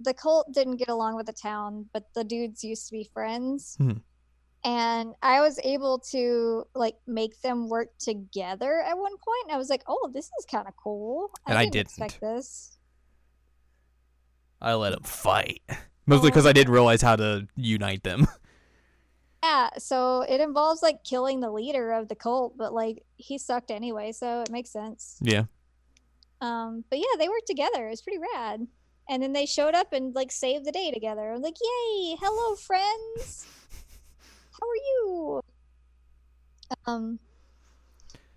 [0.00, 3.76] the cult didn't get along with the town, but the dudes used to be friends.
[3.80, 4.02] Mhm.
[4.64, 9.44] And I was able to like make them work together at one point.
[9.44, 12.78] And I was like, "Oh, this is kind of cool." And I didn't expect this.
[14.60, 15.62] I let them fight.
[16.06, 18.26] Mostly because I didn't realize how to unite them.
[19.44, 23.72] Yeah, so it involves like killing the leader of the cult, but like he sucked
[23.72, 25.18] anyway, so it makes sense.
[25.20, 25.44] Yeah.
[26.40, 27.88] Um, but yeah, they worked together.
[27.88, 28.68] It was pretty rad.
[29.08, 31.32] And then they showed up and like saved the day together.
[31.32, 33.46] I'm like, yay, hello friends.
[34.52, 35.40] How are you?
[36.86, 37.18] Um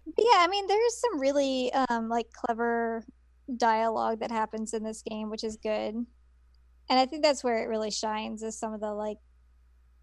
[0.05, 3.03] but yeah, I mean there's some really um like clever
[3.57, 5.95] dialogue that happens in this game, which is good.
[6.89, 9.17] And I think that's where it really shines is some of the like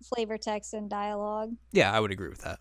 [0.03, 1.55] flavor text and dialogue.
[1.72, 2.59] Yeah, I would agree with that.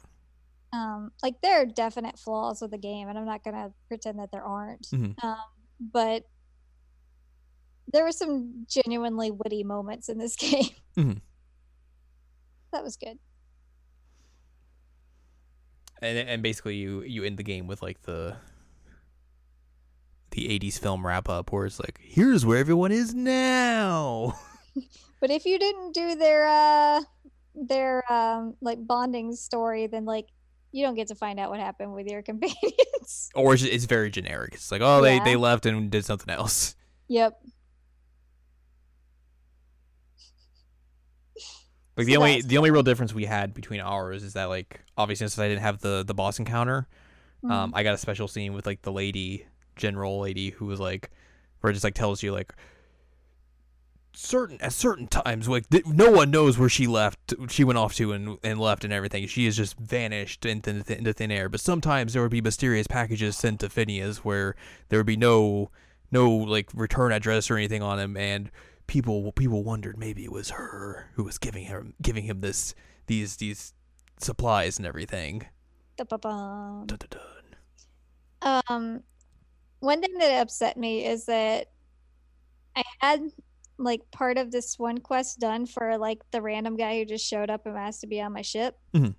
[0.73, 4.31] Um, like there are definite flaws with the game, and I'm not gonna pretend that
[4.31, 4.83] there aren't.
[4.87, 5.21] Mhm.
[5.23, 5.37] Um,
[5.79, 6.23] but
[7.93, 10.69] there were some genuinely witty moments in this game.
[10.97, 11.21] Mhm.
[12.71, 13.17] That was good.
[16.01, 18.37] And and basically you you end the game with like the
[20.31, 24.37] the 80s film wrap up where it's like here's where everyone is now.
[25.19, 27.01] But if you didn't do their uh
[27.53, 30.25] their um like bonding story, then like
[30.71, 33.29] you don't get to find out what happened with your companions.
[33.35, 34.55] or it's, it's very generic.
[34.55, 36.75] It's like, oh, they, they left and did something else.
[37.07, 37.39] yep.
[41.97, 44.81] Like the So only the only real difference we had between ours is that like
[44.97, 46.87] obviously since I didn't have the the boss encounter,
[47.43, 47.51] Mm-hmm.
[47.51, 51.09] um, I got a special scene with like the lady general lady who was like,
[51.61, 52.53] where it just like tells you like
[54.13, 57.95] certain at certain times like th- no one knows where she left she went off
[57.95, 59.25] to and, and left and everything.
[59.27, 61.49] She has just vanished into, th- into thin air.
[61.49, 64.55] But sometimes there would be mysterious packages sent to Phineas where
[64.89, 65.71] there would be no
[66.11, 68.51] no like return address or anything on them and
[68.91, 72.75] people people wondered maybe it was her who was giving him giving him this
[73.07, 73.73] these these
[74.19, 75.47] supplies and everything
[76.87, 77.09] Dun, dun,
[78.41, 78.61] dun.
[78.69, 79.03] Um,
[79.79, 81.67] one thing that upset me is that
[82.75, 83.21] I had
[83.77, 87.49] like part of this one quest done for like the random guy who just showed
[87.49, 88.77] up and asked to be on my ship.
[88.93, 89.15] Mhm.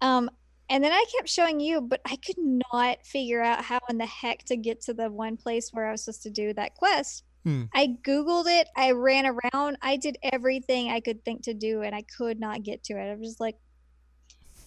[0.00, 0.28] Um,
[0.68, 4.06] and then I kept showing you, but I could not figure out how in the
[4.06, 7.22] heck to get to the one place where I was supposed to do that quest.
[7.44, 7.64] Hmm.
[7.74, 11.94] I googled it, I ran around, I did everything I could think to do, and
[11.94, 13.10] I could not get to it.
[13.10, 13.56] I was just like,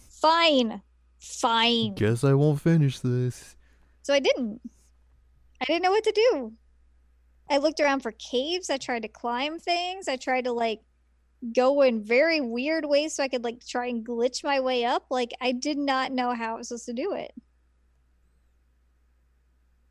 [0.09, 0.81] fine,
[1.19, 1.95] fine.
[1.95, 3.55] guess I won't finish this
[4.03, 4.61] So I didn't.
[5.59, 6.53] I didn't know what to do.
[7.49, 8.69] I looked around for caves.
[8.69, 10.07] I tried to climb things.
[10.07, 10.81] I tried to like
[11.55, 15.05] go in very weird ways so I could like try and glitch my way up.
[15.09, 17.33] Like I did not know how I was supposed to do it.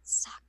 [0.02, 0.45] Sucked.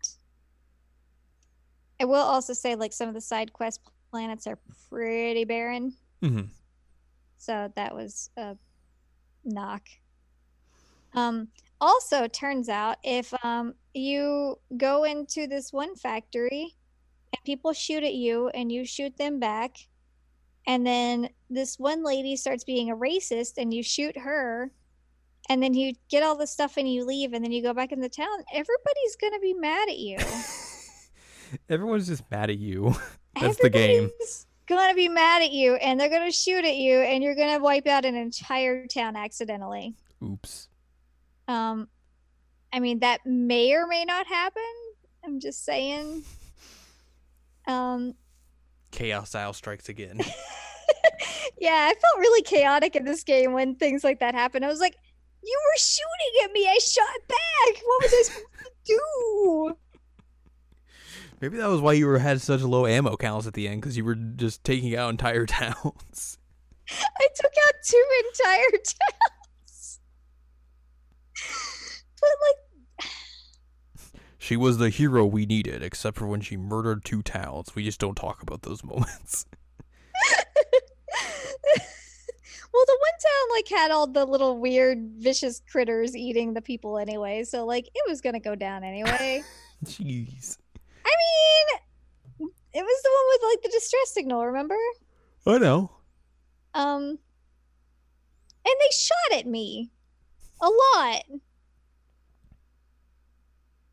[2.00, 3.82] I will also say like some of the side quest
[4.12, 5.94] planets are pretty barren.
[6.22, 6.42] hmm
[7.38, 8.56] So that was a
[9.44, 9.84] knock.
[11.14, 11.48] Um,
[11.80, 16.76] also, turns out if um, you go into this one factory
[17.34, 19.78] and people shoot at you and you shoot them back,
[20.66, 24.72] and then this one lady starts being a racist and you shoot her,
[25.50, 27.92] and then you get all the stuff and you leave, and then you go back
[27.92, 30.18] in the town, everybody's going to be mad at you.
[31.70, 32.96] Everyone's just mad at you.
[33.40, 34.06] That's the game.
[34.06, 37.60] Everybody's Gonna be mad at you, and they're gonna shoot at you, and you're gonna
[37.60, 39.96] wipe out an entire town accidentally.
[40.22, 40.68] Oops.
[41.48, 41.88] Um,
[42.74, 44.62] I mean that may or may not happen.
[45.24, 46.24] I'm just saying.
[47.66, 48.16] Um,
[48.92, 50.20] Chaos style strikes again.
[51.60, 54.66] yeah, I felt really chaotic in this game when things like that happened.
[54.66, 54.98] I was like,
[55.44, 56.68] "You were shooting at me.
[56.68, 57.84] I shot back.
[57.86, 59.78] What was I supposed to do?"
[61.40, 63.96] Maybe that was why you were had such low ammo counts at the end because
[63.96, 66.38] you were just taking out entire towns.
[66.90, 70.00] I took out two entire towns.
[72.20, 72.56] But like.
[74.40, 77.76] She was the hero we needed, except for when she murdered two towns.
[77.76, 79.46] We just don't talk about those moments.
[82.74, 86.98] well, the one town like had all the little weird vicious critters eating the people
[86.98, 89.44] anyway, so like it was gonna go down anyway.
[89.86, 90.58] Jeez.
[91.08, 94.78] I mean, it was the one with like the distress signal, remember?
[95.46, 95.92] I know.
[96.74, 97.18] Um, and
[98.66, 99.90] they shot at me
[100.62, 101.24] a lot.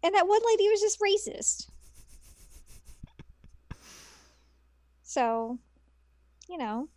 [0.03, 1.69] And that one lady was just racist.
[5.03, 5.59] So,
[6.49, 6.89] you know.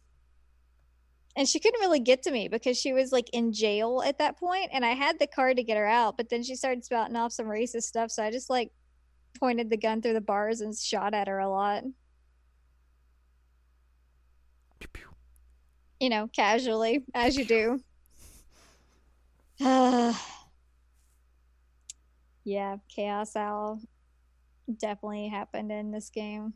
[1.35, 4.37] And she couldn't really get to me because she was like in jail at that
[4.39, 7.15] point, and I had the card to get her out, but then she started spouting
[7.15, 8.71] off some racist stuff, so I just like
[9.39, 11.83] pointed the gun through the bars and shot at her a lot.
[14.79, 15.07] Pew, pew.
[15.99, 17.81] you know, casually, as you do.
[19.63, 20.13] Uh,
[22.43, 23.81] yeah, Chaos Owl
[24.77, 26.53] definitely happened in this game.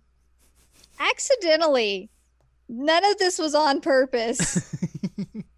[1.00, 2.10] Accidentally.
[2.70, 4.76] None of this was on purpose.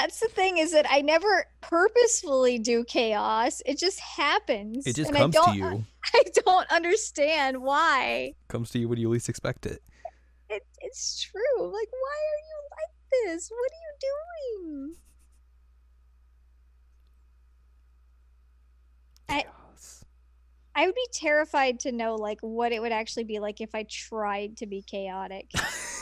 [0.00, 3.60] That's the thing is that I never purposefully do chaos.
[3.66, 4.86] It just happens.
[4.86, 5.84] It just and comes I to don't, you.
[6.14, 8.34] I don't understand why.
[8.46, 9.82] Comes to you when you least expect it.
[10.48, 11.66] It, it's true.
[11.66, 13.50] Like, why are you like this?
[13.50, 14.94] What are you doing?
[19.28, 20.04] I- Chaos.
[20.76, 23.84] I would be terrified to know like what it would actually be like if I
[23.90, 25.50] tried to be chaotic.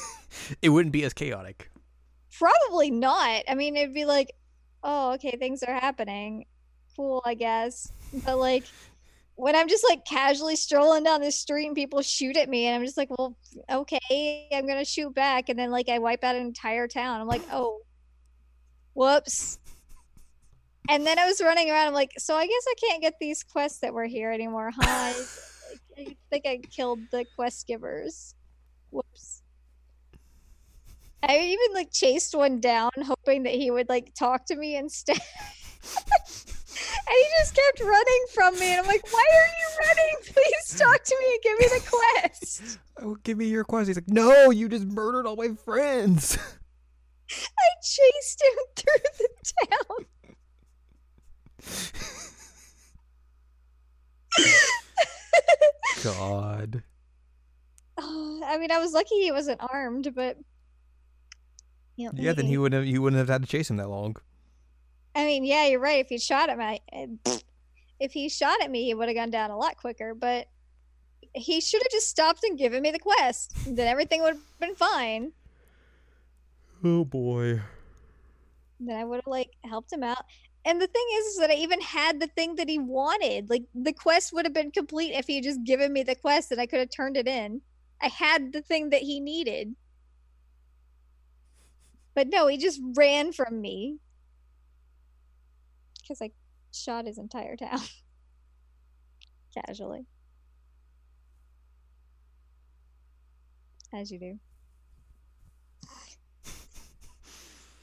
[0.60, 1.70] it wouldn't be as chaotic.
[2.38, 3.44] Probably not.
[3.48, 4.32] I mean, it'd be like,
[4.82, 6.46] oh, okay, things are happening.
[6.96, 7.90] Cool, I guess.
[8.24, 8.64] But like
[9.36, 12.74] when I'm just like casually strolling down the street and people shoot at me and
[12.74, 13.36] I'm just like, well,
[13.70, 17.20] okay, I'm going to shoot back and then like I wipe out an entire town.
[17.20, 17.80] I'm like, "Oh.
[18.94, 19.58] Whoops."
[20.88, 21.88] And then I was running around.
[21.88, 24.82] I'm like, so I guess I can't get these quests that were here anymore, huh?
[24.86, 25.14] I,
[25.98, 28.34] I think I killed the quest givers.
[28.90, 29.42] Whoops.
[31.28, 35.16] I even like chased one down, hoping that he would like talk to me instead.
[35.18, 35.22] and
[37.08, 40.14] he just kept running from me, and I'm like, "Why are you running?
[40.32, 43.88] Please talk to me and give me the quest." Oh, give me your quest.
[43.88, 46.38] He's like, no, you just murdered all my friends.
[47.30, 49.28] I chased him through the
[49.68, 50.06] town.
[56.04, 56.82] God.
[57.98, 60.38] Oh, I mean, I was lucky he wasn't armed, but
[61.96, 63.88] you know, Yeah, then he wouldn't have, you wouldn't have had to chase him that
[63.88, 64.16] long.
[65.14, 66.00] I mean, yeah, you're right.
[66.00, 66.80] If he shot at me,
[67.98, 70.14] if he shot at me, he would have gone down a lot quicker.
[70.14, 70.48] But
[71.34, 73.54] he should have just stopped and given me the quest.
[73.66, 75.32] Then everything would have been fine.
[76.84, 77.62] Oh boy.
[78.78, 80.22] Then I would have like helped him out.
[80.66, 83.48] And the thing is, is that I even had the thing that he wanted.
[83.48, 86.52] Like the quest would have been complete if he had just given me the quest,
[86.52, 87.62] and I could have turned it in.
[88.02, 89.74] I had the thing that he needed.
[92.16, 93.98] But no, he just ran from me
[96.00, 96.30] because I
[96.72, 97.78] shot his entire town
[99.54, 100.06] casually,
[103.92, 104.38] as you do.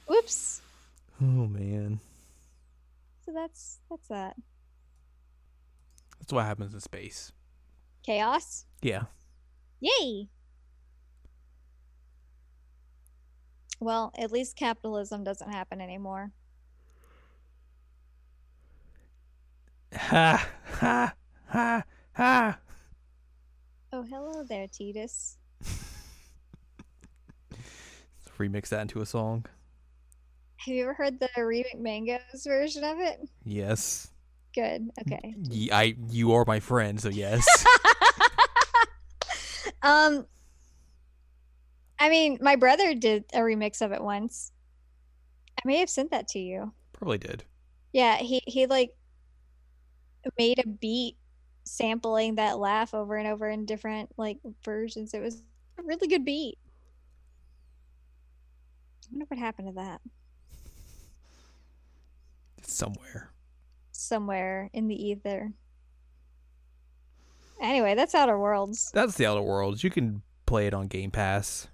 [0.08, 0.62] Whoops.
[1.22, 2.00] Oh man.
[3.26, 4.36] So that's that's that.
[6.20, 7.32] That's what happens in space.
[8.04, 8.66] Chaos.
[8.82, 9.04] Yeah.
[9.80, 10.28] Yay.
[13.84, 16.32] Well, at least capitalism doesn't happen anymore.
[19.94, 21.14] Ha ha
[21.48, 22.60] ha ha.
[23.92, 25.36] Oh, hello there, Tidus.
[28.40, 29.46] Remix that into a song.
[30.58, 33.20] Have you ever heard the Remix Mangoes version of it?
[33.44, 34.12] Yes.
[34.56, 34.90] Good.
[35.02, 35.36] Okay.
[35.50, 37.46] Y- I you are my friend, so yes.
[39.84, 40.26] um
[42.04, 44.52] I mean, my brother did a remix of it once.
[45.58, 46.74] I may have sent that to you.
[46.92, 47.46] Probably did.
[47.94, 48.92] Yeah, he he like
[50.38, 51.16] made a beat
[51.64, 55.14] sampling that laugh over and over in different like versions.
[55.14, 55.44] It was
[55.80, 56.58] a really good beat.
[59.06, 60.02] I wonder what happened to that.
[62.64, 63.32] Somewhere.
[63.94, 65.54] Somewhere in the ether.
[67.62, 68.92] Anyway, that's Outer Worlds.
[68.94, 69.86] That's the Outer Worlds.
[69.86, 71.70] You can play it on Game Pass.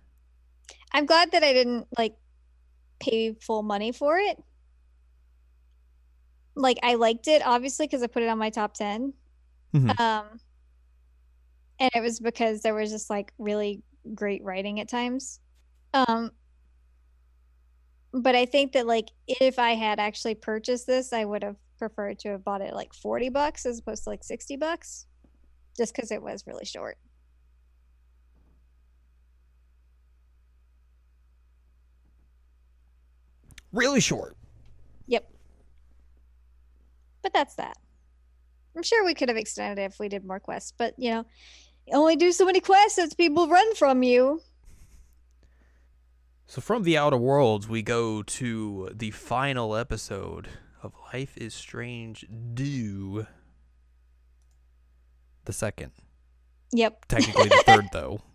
[0.92, 2.16] I'm glad that I didn't like
[3.00, 4.38] pay full money for it.
[6.56, 9.14] Like I liked it obviously because I put it on my top 10.
[9.74, 10.00] Mhm.
[10.00, 10.40] Um
[11.80, 13.82] and it was because there was just like really
[14.16, 15.40] great writing at times.
[15.94, 16.32] Um
[18.12, 22.20] but I think that like if I had actually purchased this, I would have preferred
[22.20, 25.06] to have bought it like 40 bucks as opposed to like 60 bucks
[25.78, 26.98] just cuz it was really short.
[33.72, 34.36] Really short.
[35.08, 35.30] Yep.
[37.22, 37.78] But that's that.
[38.76, 41.26] I'm sure we could have extended it if we did more quests, but you know,
[41.88, 44.42] you only do so many quests as people run from you.
[46.48, 50.48] So from the Outer Worlds, we go to the final episode
[50.82, 53.28] of Life is Strange 2.
[55.46, 55.92] The second.
[56.72, 57.06] Yep.
[57.08, 58.22] Technically the third, though.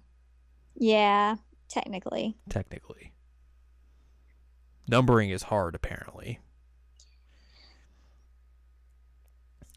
[0.76, 1.36] Yeah,
[1.68, 2.36] technically.
[2.50, 3.12] Technically.
[4.86, 6.40] Numbering is hard, apparently.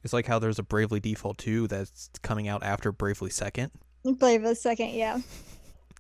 [0.04, 3.72] It's like how there's a Bravely Default 2 that's coming out after Bravely Second.
[4.20, 5.20] For second, yeah.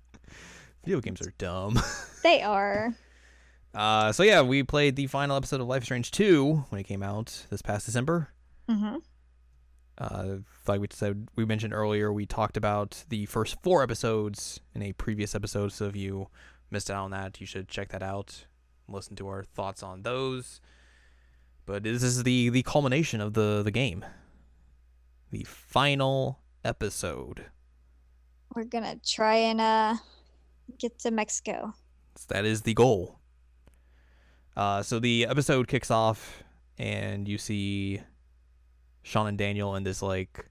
[0.85, 1.79] Video games are dumb.
[2.23, 2.93] They are.
[3.73, 6.83] Uh, so yeah, we played the final episode of Life is Strange 2 when it
[6.85, 8.29] came out this past December.
[8.67, 8.95] hmm
[9.97, 10.37] Uh,
[10.67, 14.93] like we said, we mentioned earlier, we talked about the first four episodes in a
[14.93, 15.71] previous episode.
[15.71, 16.27] So if you
[16.69, 18.45] missed out on that, you should check that out.
[18.89, 20.61] Listen to our thoughts on those.
[21.65, 24.05] But this is the the culmination of the the game.
[25.31, 27.45] The final episode.
[28.55, 29.95] We're gonna try and uh
[30.79, 31.73] get to Mexico.
[32.29, 33.19] That is the goal.
[34.55, 36.43] Uh, so the episode kicks off,
[36.79, 38.01] and you see
[39.03, 40.49] Sean and Daniel in this like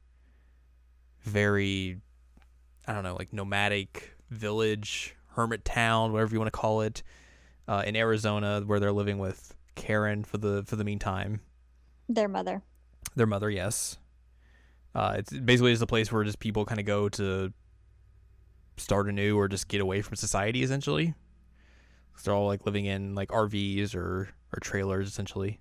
[1.23, 2.01] very,
[2.87, 7.03] I don't know, like nomadic village, hermit town, whatever you want to call it,
[7.69, 11.41] uh, in Arizona, where they're living with Karen for the for the meantime.
[12.09, 12.63] Their mother.
[13.15, 13.99] Their mother, yes.
[14.95, 17.53] Uh, it's basically just a place where just people kind of go to
[18.77, 21.15] start anew or just get away from society, essentially.
[22.13, 25.61] 'Cause they're all like living in like RVs or or trailers, essentially.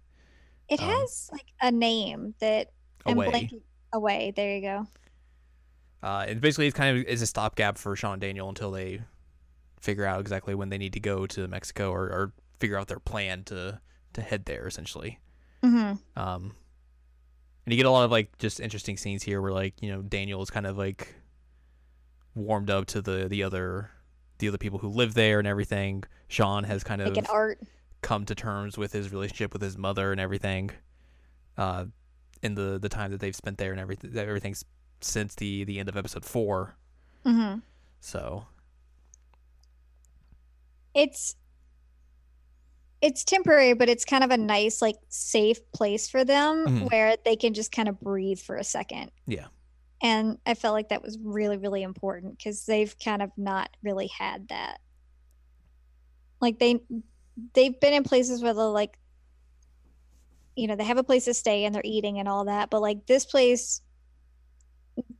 [0.69, 2.71] It Um, has like a name that
[3.05, 3.31] I'm Away.
[3.31, 3.61] blanking-
[3.93, 4.31] away.
[4.35, 4.87] There you go.
[6.03, 9.01] Uh, and basically, it's kind of is a stopgap for Sean and Daniel until they
[9.85, 12.99] figure out exactly when they need to go to Mexico or, or figure out their
[12.99, 13.79] plan to
[14.13, 15.19] to head there, essentially.
[15.63, 16.53] hmm Um,
[17.65, 20.01] and you get a lot of like just interesting scenes here where like you know
[20.01, 21.13] Daniel is kind of like
[22.33, 23.91] warmed up to the the other
[24.39, 26.03] the other people who live there and everything.
[26.27, 27.59] Sean has kind of Making art.
[28.01, 30.71] come to terms with his relationship with his mother and everything.
[31.57, 31.85] Uh,
[32.41, 34.65] in the the time that they've spent there and everything everything's
[35.01, 36.75] since the the end of episode four.
[37.23, 37.55] hmm
[38.01, 38.45] So
[40.95, 41.35] It's
[43.01, 46.91] it's temporary, but it's kind of a nice, like, safe place for them Mhm.
[46.91, 49.11] where they can just kind of breathe for a second.
[49.27, 49.47] Yeah.
[50.01, 54.07] And I felt like that was really, really important because they've kind of not really
[54.07, 54.79] had that.
[56.41, 56.79] Like they
[57.53, 58.97] they've been in places where they're like
[60.57, 62.81] you know, they have a place to stay and they're eating and all that, but
[62.81, 63.81] like this place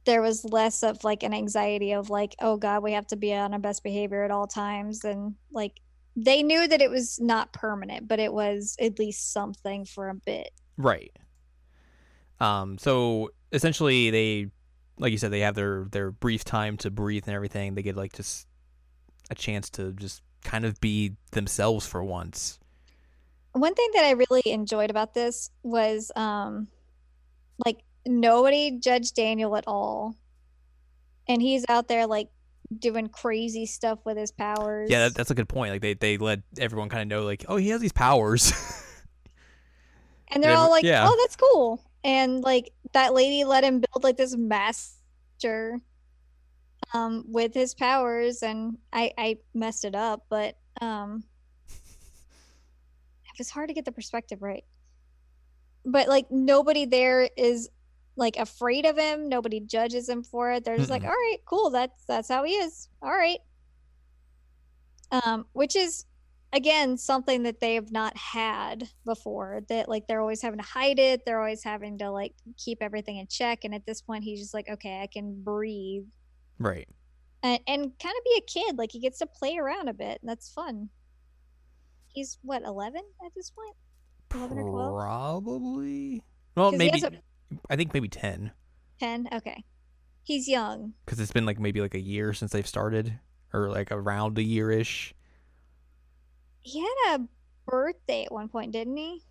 [0.06, 3.34] there was less of like an anxiety of like, oh God, we have to be
[3.34, 5.04] on our best behavior at all times.
[5.04, 5.82] And like
[6.16, 10.16] they knew that it was not permanent, but it was at least something for a
[10.16, 10.52] bit.
[10.78, 11.12] right.
[12.40, 12.78] Um.
[12.78, 14.48] So essentially, they,
[14.98, 17.76] like you said, they have their their brief time to breathe and everything.
[17.76, 18.48] They get like just
[19.30, 22.60] a chance to just kind of be themselves for once.
[23.54, 26.68] One thing that I really enjoyed about this was um
[27.66, 30.16] like nobody judged Daniel at all.
[31.28, 32.30] And he's out there like
[32.78, 34.89] doing crazy stuff with his powers.
[34.89, 35.72] Yeah, that, that's a good point.
[35.72, 38.51] Like they they let everyone kind of know like, oh, he has these powers.
[40.30, 41.08] and they're Never- all like, yeah.
[41.10, 45.80] "Oh, that's cool." And like that lady let him build like this master
[46.93, 51.24] um with his powers and I I messed it up, but um
[51.68, 54.64] it was hard to get the perspective right.
[55.84, 57.70] But like nobody there is
[58.16, 59.28] like afraid of him.
[59.30, 60.63] Nobody judges him for it.
[60.63, 61.09] They're just like, Mm-mm.
[61.09, 61.70] "All right, cool.
[61.70, 62.89] That's that's how he is.
[63.01, 63.39] All right."
[65.11, 66.05] Um, which is
[66.53, 69.61] again something that they have not had before.
[69.70, 71.26] That like they're always having to hide it.
[71.26, 73.63] They're always having to like keep everything in check.
[73.66, 76.05] And at this point, he's just like, "Okay, I can breathe."
[76.57, 76.88] right.
[77.43, 78.78] and, and kind of be a kid.
[78.78, 80.89] Like he gets to play around a bit, and that's fun.
[82.07, 83.76] He's what eleven at this point.
[84.34, 84.93] 11 or 12?
[85.01, 86.24] Probably.
[86.55, 87.11] Well, maybe a-
[87.70, 88.52] I think maybe 10.
[89.00, 89.30] 10?
[89.34, 89.64] Okay,
[90.24, 90.93] he's young.
[91.06, 93.20] because it's been like maybe like a year since they've started,
[93.54, 95.14] or like around a year ish.
[96.62, 97.28] He had a
[97.68, 99.22] birthday at one point, didn't he?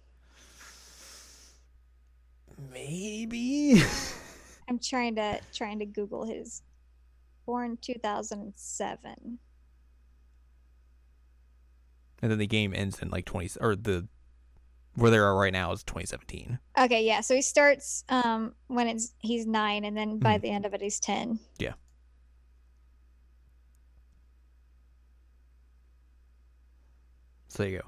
[2.73, 3.83] Maybe.
[4.69, 6.63] I'm trying to trying to Google his.
[7.47, 9.39] Born 2007.
[12.23, 14.09] and then the game ends in like twenty or the
[14.97, 16.59] where they are right now is twenty seventeen.
[16.79, 17.21] Okay, yeah.
[17.21, 20.43] So he starts um when it's he's nine, and then by Mhm.
[20.43, 21.39] the end of it, he's ten.
[21.59, 21.73] Yeah.
[27.49, 27.83] So there you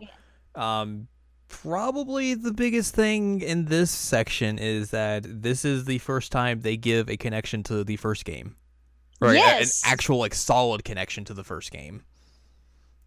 [0.55, 0.61] go.
[0.61, 1.09] Um,
[1.49, 6.77] probably the biggest thing in this section is that this is the first time they
[6.77, 8.57] give a connection to the first game.
[9.21, 9.83] Right, Yes.
[9.85, 12.03] an actual like solid connection to the first game.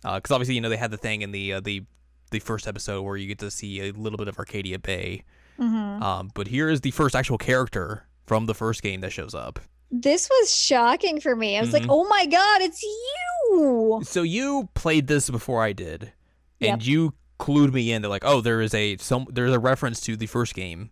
[0.01, 1.83] Because obviously, you know, they had the thing in the uh, the
[2.29, 5.23] the first episode where you get to see a little bit of Arcadia Bay.
[5.59, 6.01] Mhm.
[6.01, 9.59] Um, but here is the first actual character from the first game that shows up.
[9.91, 11.57] This was shocking for me.
[11.57, 11.87] I was like, Mhm.
[11.89, 16.13] "Oh my god, it's you!" So you played this before I did,
[16.61, 19.99] and you clued me in that like, oh, there is a some there's a reference
[20.01, 20.91] to the first game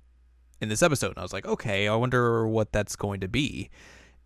[0.60, 3.70] in this episode, and I was like, okay, I wonder what that's going to be.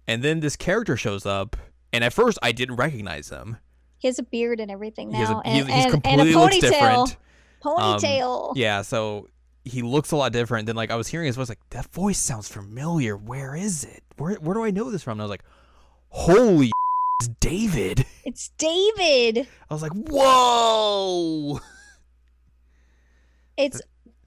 [0.08, 1.58] And then this character shows up,
[1.92, 3.58] and at first I didn't recognize him.
[4.02, 6.34] He has a beard and everything a- now, he- and, he's and, and a completely
[6.34, 7.16] looks ponytail.
[7.64, 8.54] Um, Ponytail.
[8.56, 9.28] Yeah, so
[9.64, 10.66] he looks a lot different.
[10.66, 13.16] Then like I was hearing his voice, like that voice sounds familiar.
[13.16, 14.04] Where is it?
[14.18, 15.14] Where where do I know this from?
[15.14, 15.44] And I was like,
[16.10, 16.72] holy,
[17.22, 18.06] it's David.
[18.26, 19.48] It's David.
[19.70, 21.60] I was like, whoa.
[23.58, 23.80] It's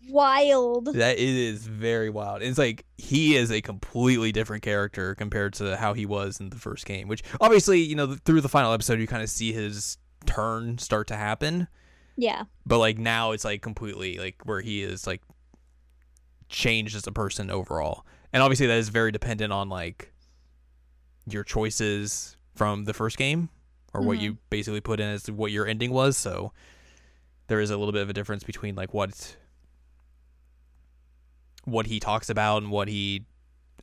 [0.08, 0.86] wild.
[0.94, 2.42] That it is very wild.
[2.42, 6.56] It's like he is a completely different character compared to how he was in the
[6.56, 7.08] first game.
[7.08, 11.06] Which obviously, you know, through the final episode, you kind of see his turn start
[11.08, 11.68] to happen.
[12.16, 12.44] Yeah.
[12.64, 15.22] But like now, it's like completely like where he is like
[16.48, 18.06] changed as a person overall.
[18.32, 20.12] And obviously, that is very dependent on like
[21.26, 23.48] your choices from the first game
[23.92, 24.22] or what Mhm.
[24.22, 26.16] you basically put in as what your ending was.
[26.16, 26.52] So
[27.46, 29.36] there is a little bit of a difference between like what
[31.64, 33.24] what he talks about and what he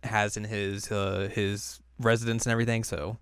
[0.04, 3.18] has in his uh his residence and everything so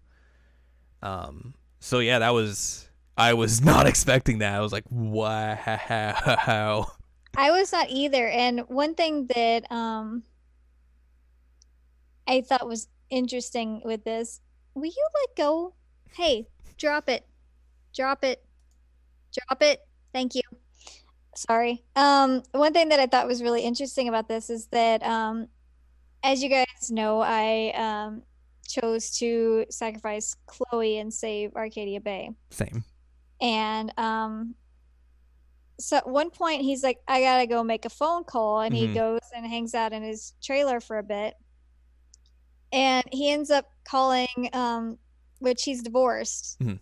[1.04, 6.88] um so yeah that was i was not expecting that i was like wow
[7.38, 8.28] I was not either.
[8.28, 10.24] And one thing that um
[12.28, 14.42] I thought was interesting with this,
[14.76, 15.74] will you let go?
[16.12, 16.48] Hey,
[16.78, 17.26] drop it.
[17.96, 18.44] Drop it.
[19.34, 19.80] Drop it.
[20.14, 20.42] Thank you.
[21.48, 21.84] Sorry.
[21.96, 25.48] Um one thing that I thought was really interesting about this is that um
[26.22, 28.24] as you guys know, I um
[28.68, 32.32] chose to sacrifice Chloe and save Arcadia Bay.
[32.50, 32.84] same
[33.40, 34.56] And um
[35.80, 38.78] so at one point he's like, I gotta go make a phone call, and Mhm.
[38.78, 41.36] he goes and hangs out in his trailer for a bit.
[42.74, 45.00] And he ends up calling, um,
[45.40, 46.80] which he's divorced, Mhm.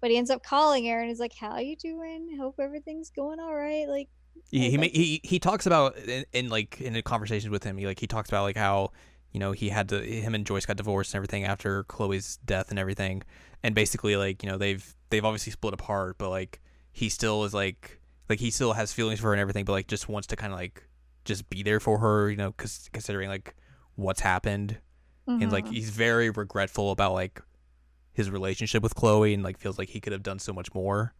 [0.00, 2.36] But he ends up calling her and he's like, How you doing?
[2.38, 3.88] Hope everything's going all right.
[3.88, 4.08] Like,
[4.50, 7.86] he he, he he talks about in, in like in a conversation with him he
[7.86, 8.92] like he talks about like how
[9.32, 12.70] you know he had to him and Joyce got divorced and everything after Chloe's death
[12.70, 13.22] and everything
[13.62, 16.60] and basically like you know they've they've obviously split apart but like
[16.92, 19.88] he still is like like he still has feelings for her and everything but like
[19.88, 20.86] just wants to kind of like
[21.24, 23.54] just be there for her you know cuz considering like
[23.96, 24.78] what's happened
[25.26, 25.72] and like mhm.
[25.72, 27.42] he's very regretful about like
[28.16, 31.12] his relationship with Chloe and like feels like he could have done so much more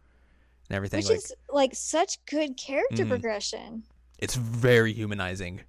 [0.69, 3.09] and everything which like is like such good character Mhm.
[3.09, 3.83] progression.
[4.19, 5.61] it's very humanizing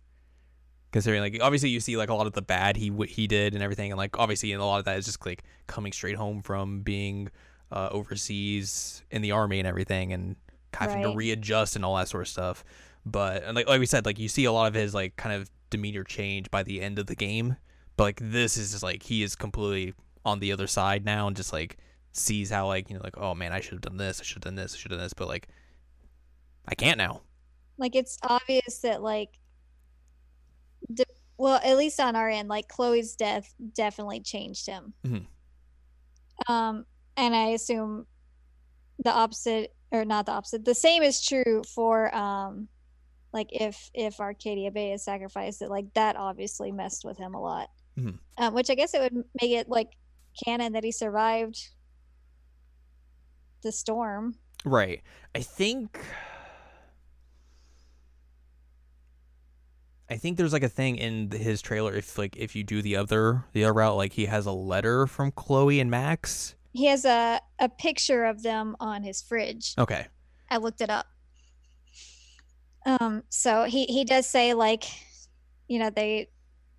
[0.91, 3.63] considering like obviously you see like a lot of the bad he he did and
[3.63, 6.41] everything and like obviously and a lot of that is just like coming straight home
[6.41, 7.29] from being
[7.71, 10.35] uh, overseas in the army and everything and
[10.73, 12.65] having to readjust and all that sort of stuff
[13.05, 15.35] but and like like we said like you see a lot of his like kind
[15.35, 17.57] of demeanor change by the end of the game
[17.97, 19.93] but like this is just like he is completely
[20.29, 21.77] on the other side now and just like
[22.13, 24.37] sees how like you know like oh man I should have done this I should
[24.37, 25.49] have done this I should have done this but like
[26.67, 27.23] I can't now
[27.79, 29.31] like it's obvious that like
[30.93, 31.05] de-
[31.37, 35.27] well at least on our end like chloe's death definitely changed him Mhm.
[36.49, 36.85] um
[37.17, 38.07] and i assume
[39.05, 42.69] the opposite or not the opposite the same is true for um
[43.33, 47.41] like if if arcadia bay is sacrificed that like that obviously messed with him a
[47.41, 48.19] lot Mhm.
[48.39, 49.93] um, which i guess it would make it like
[50.45, 51.69] canon that he survived
[53.63, 55.03] the storm Right.
[55.35, 55.99] I think
[60.11, 62.97] I think there's like a thing in his trailer if like if you do the
[62.97, 66.55] other the other route like he has a letter from Chloe and Max.
[66.73, 70.07] he has a a picture of them on his fridge Okay.
[70.51, 71.07] I looked it up.
[72.87, 74.85] Um, so he he does say like,
[75.69, 76.31] you know, they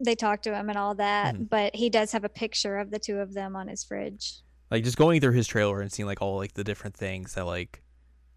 [0.03, 1.49] they talk to him and all that, Mhm.
[1.49, 4.35] but he does have a picture of the two of them on his fridge.
[4.71, 7.45] Like just going through his trailer and seeing like all like the different things that
[7.45, 7.81] like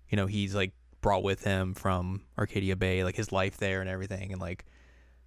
[0.08, 3.90] you know he's like brought with him from Arcadia Bay like his life there and
[3.90, 4.64] everything and like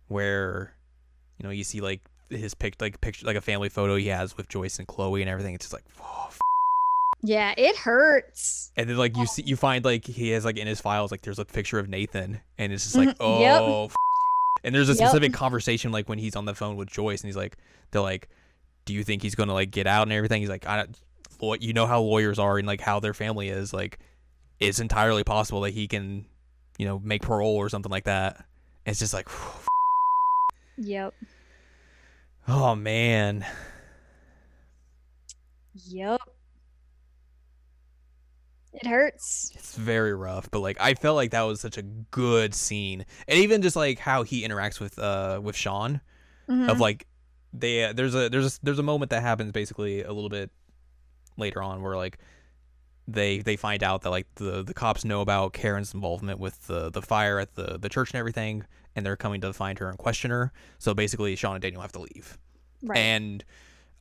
[0.08, 0.74] where
[1.38, 4.36] you know you see like his pic like picture like a family photo he has
[4.38, 6.30] with Joyce and Chloe and everything it's just like whoa,
[7.24, 8.72] Yeah, it hurts.
[8.78, 11.22] And then like you see you find like he has like in his files like
[11.22, 13.16] there's a picture of Nathan and it's just like Mhm.
[13.20, 13.90] oh Yep.
[13.92, 13.96] f-
[14.66, 14.98] and there's a Yep.
[15.08, 17.56] specific conversation like when he's on the phone with Joyce and he's like
[17.92, 18.28] they're like
[18.84, 20.86] do you think he's going to like get out and everything he's like I
[21.40, 24.00] don't you know how lawyers are and like how their family is like
[24.60, 26.26] it's entirely possible that he can
[26.78, 28.46] you know, make parole or something like that.
[28.86, 29.30] It's just like,
[30.78, 31.14] Yep.
[32.50, 33.46] oh man,
[35.88, 36.20] Yep.
[38.76, 39.52] It hurts.
[39.56, 40.50] it's very rough.
[40.52, 44.00] But like, I felt like that was such a good scene, and even just like
[44.00, 46.02] how he interacts with uh with Sean.
[46.50, 46.70] Mhm.
[46.70, 47.08] of like
[47.54, 50.52] they uh, there's a there's a there's a moment that happens basically a little bit
[51.38, 52.20] later on where like
[53.08, 56.90] they they find out that like the the cops know about Karen's involvement with the
[56.92, 58.64] the fire at the the church and everything
[58.96, 61.92] and they're coming to find her and question her so basically Sean and Daniel have
[61.94, 62.38] to leave
[62.84, 62.98] right.
[62.98, 63.44] and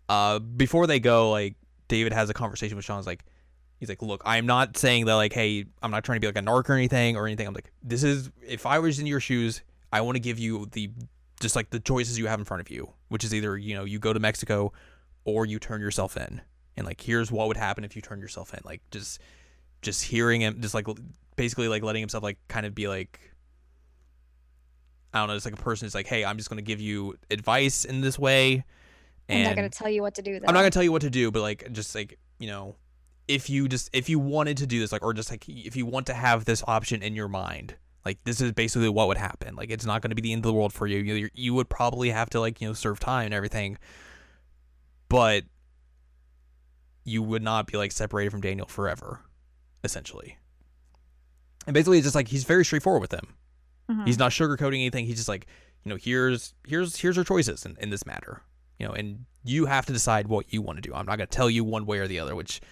[0.08, 1.54] uh before they go like
[1.88, 3.24] David has a conversation with Sean's like
[3.78, 6.38] he's like look I'm not saying that like hey I'm not trying to be like
[6.38, 9.20] a narc or anything or anything I'm like this is if I was in your
[9.20, 9.62] shoes
[9.92, 10.90] I want to give you the
[11.40, 13.84] just like the choices you have in front of you which is either you know
[13.84, 14.72] you go to Mexico
[15.24, 16.40] or you turn yourself in
[16.76, 19.20] and like here's what would happen if you turn yourself in like just
[19.82, 20.86] just hearing him just like
[21.36, 23.34] basically like letting himself like kind of be like
[25.14, 26.80] I don't know, it's like a person is like, hey, I'm just going to give
[26.80, 28.64] you advice in this way.
[29.28, 30.46] And I'm not gonna tell you what to do though.
[30.48, 32.74] I'm not going to tell you what to do, but like, just like, you know,
[33.28, 35.86] if you just, if you wanted to do this, like, or just like, if you
[35.86, 39.56] want to have this option in your mind, like, this is basically what would happen.
[39.56, 40.98] Like, it's not going to be the end of the world for you.
[40.98, 43.78] You, you would probably have to, like, you know, serve time and everything,
[45.08, 45.44] but
[47.04, 49.20] you would not be, like, separated from Daniel forever,
[49.82, 50.38] essentially.
[51.66, 53.34] And basically, it's just like, he's very straightforward with them.
[53.90, 54.06] Mhm.
[54.06, 55.06] He's not sugarcoating anything.
[55.06, 55.46] He's just like,
[55.82, 58.40] you know, here's here's here's our choices in, in this matter.
[58.78, 60.94] You know, and you have to decide what you want to do.
[60.94, 62.62] I'm not gonna tell you one way or the other, which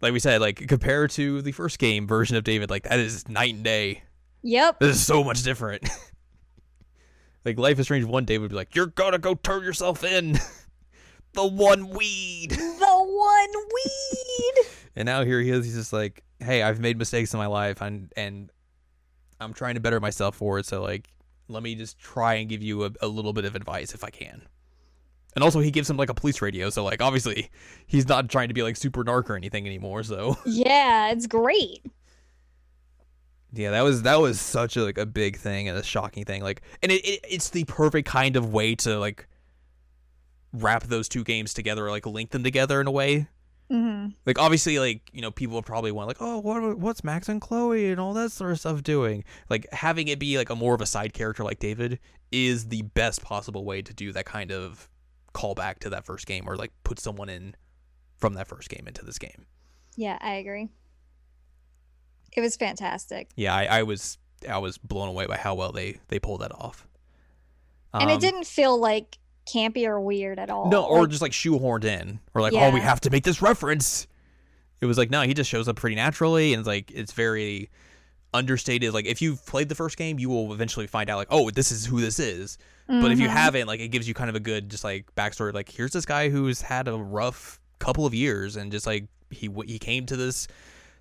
[0.00, 3.28] like we said, like compared to the first game version of David, like that is
[3.28, 4.02] night and day.
[4.42, 4.80] Yep.
[4.80, 5.88] This is so much different.
[7.44, 10.38] like Life is Strange one David would be like, You're gonna go turn yourself in.
[11.32, 12.50] the one weed.
[12.50, 14.64] The one weed.
[14.96, 15.64] And now here he is.
[15.64, 18.50] He's just like, "Hey, I've made mistakes in my life, and and
[19.38, 20.66] I'm trying to better myself for it.
[20.66, 21.08] So like,
[21.46, 24.10] let me just try and give you a, a little bit of advice if I
[24.10, 24.48] can."
[25.38, 27.48] And also, he gives him like a police radio, so like, obviously,
[27.86, 30.02] he's not trying to be like super narc or anything anymore.
[30.02, 31.86] So yeah, it's great.
[33.52, 36.42] yeah, that was that was such a like a big thing and a shocking thing.
[36.42, 39.28] Like, and it, it it's the perfect kind of way to like
[40.52, 43.28] wrap those two games together, or like link them together in a way
[43.70, 47.28] hmm like obviously like you know people would probably want like oh what what's max
[47.28, 50.56] and chloe and all that sort of stuff doing like having it be like a
[50.56, 51.98] more of a side character like david
[52.32, 54.88] is the best possible way to do that kind of
[55.34, 57.54] callback to that first game or like put someone in
[58.16, 59.46] from that first game into this game
[59.96, 60.68] Yeah, I agree.
[62.36, 63.30] It was fantastic.
[63.36, 64.18] yeah i, I was
[64.48, 66.86] i was blown away by how well they they pulled that off
[67.94, 69.18] and it Um, didn't feel like
[69.52, 70.70] campy or weird at all.
[70.70, 73.40] no or Like, just like shoehorned in or like oh we have to make this
[73.42, 74.06] reference
[74.80, 77.70] it was like no he just shows up pretty naturally and it's like it's very
[78.34, 81.48] understated like if you've played the first game you will eventually find out like oh
[81.50, 83.32] this is who this is but if you Mhm.
[83.32, 86.04] haven't like it gives you kind of a good just like backstory like here's this
[86.04, 90.16] guy who's had a rough couple of years and just like he he came to
[90.16, 90.46] this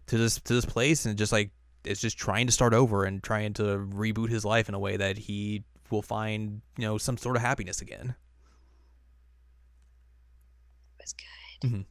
[0.07, 1.51] to this to this place and just like
[1.83, 4.95] is just trying to start over and trying to reboot his life in a way
[4.97, 8.15] that he will find you know some sort of happiness again
[10.99, 11.13] It was
[11.71, 11.85] good.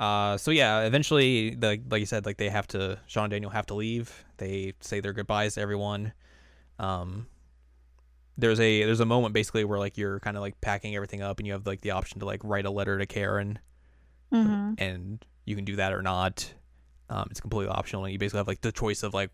[0.00, 3.50] Uh, so yeah, eventually, the, like you said, like they have to, Sean and Daniel
[3.50, 4.24] have to leave.
[4.38, 6.12] They say their goodbyes to everyone.
[6.78, 7.26] Um,
[8.38, 11.38] there's a there's a moment basically where like you're kind of like packing everything up,
[11.38, 13.58] and you have like the option to like write a letter to Karen,
[14.32, 14.74] Mhm.
[14.78, 16.52] and you can do that or not.
[17.10, 19.30] Um, it's completely optional, and you basically have like the choice of like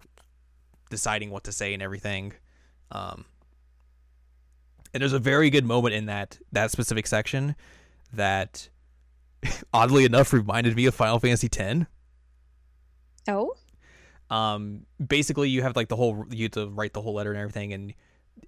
[0.90, 2.32] deciding what to say and everything.
[2.90, 3.24] Um,
[4.92, 7.54] and there's a very good moment in that that specific section
[8.12, 8.68] that
[9.72, 11.86] oddly enough reminded me of Final Fantasy X.
[13.28, 13.54] Oh,
[14.30, 17.38] Um, basically, you have like the whole you have to write the whole letter and
[17.40, 17.94] everything, and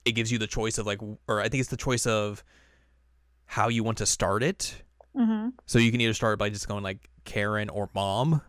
[0.05, 2.43] it gives you the choice of like, or I think it's the choice of
[3.47, 4.83] how you want to start it.
[5.15, 8.43] hmm So you can either start by just going like Karen or mom.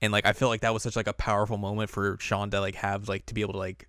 [0.00, 2.60] And like I feel like that was such like a powerful moment for Sean to
[2.60, 3.88] like have like to be able to like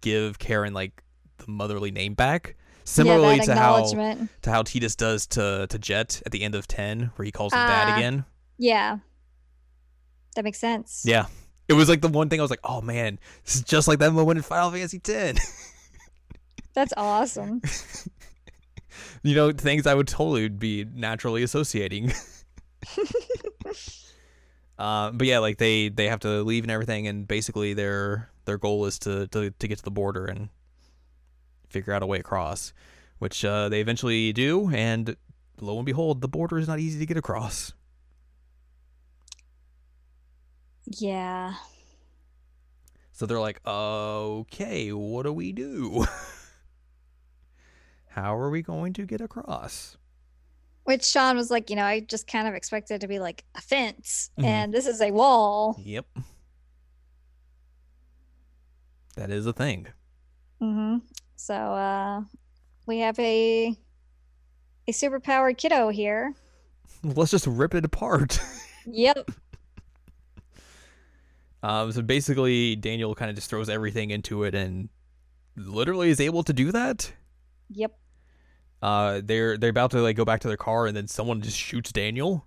[0.00, 1.02] give Karen like
[1.38, 2.56] the motherly name back.
[2.84, 6.66] Similarly yeah, to how to how Tidus does to to Jecht at the end of
[6.68, 7.96] ten, where he calls him dad Ah.
[7.96, 8.24] again.
[8.58, 8.98] Yeah,
[10.36, 11.02] that makes sense.
[11.06, 11.26] Yeah.
[11.66, 13.98] It was like the one thing I was like, oh man, this is just like
[14.00, 15.36] that moment in Final Fantasy ten.
[16.74, 17.62] That's awesome.
[19.22, 22.12] you know, things I would totally be naturally associating.
[24.78, 28.58] uh, but yeah, like they they have to leave and everything, and basically their their
[28.58, 30.48] goal is to to, to get to the border and
[31.74, 32.72] figure out a way across,
[33.18, 35.16] which uh, they eventually do, and
[35.60, 37.72] lo and behold, the border is not easy to get across.
[40.86, 41.54] yeah.
[43.12, 46.04] So they're like, okay, what do we do?
[48.08, 49.96] How are we going to get across?
[50.84, 53.44] Which Sean was like, you know, I just kind of expected it to be like
[53.54, 54.44] a fence, Mhm.
[54.44, 55.76] and this is a wall.
[55.82, 56.06] Yep.
[59.16, 59.86] That is a thing.
[60.60, 60.98] hmm
[61.44, 62.22] So uh,
[62.86, 63.76] we have a
[64.88, 66.34] a superpowered kiddo here.
[67.04, 68.40] Let's just rip it apart.
[68.86, 69.30] Yep.
[71.62, 74.90] Um, so basically, Daniel kind of just throws everything into it and
[75.56, 77.10] literally is able to do that.
[77.70, 77.98] Yep.
[78.82, 81.56] Uh, they're they're about to like go back to their car, and then someone just
[81.56, 82.46] shoots Daniel.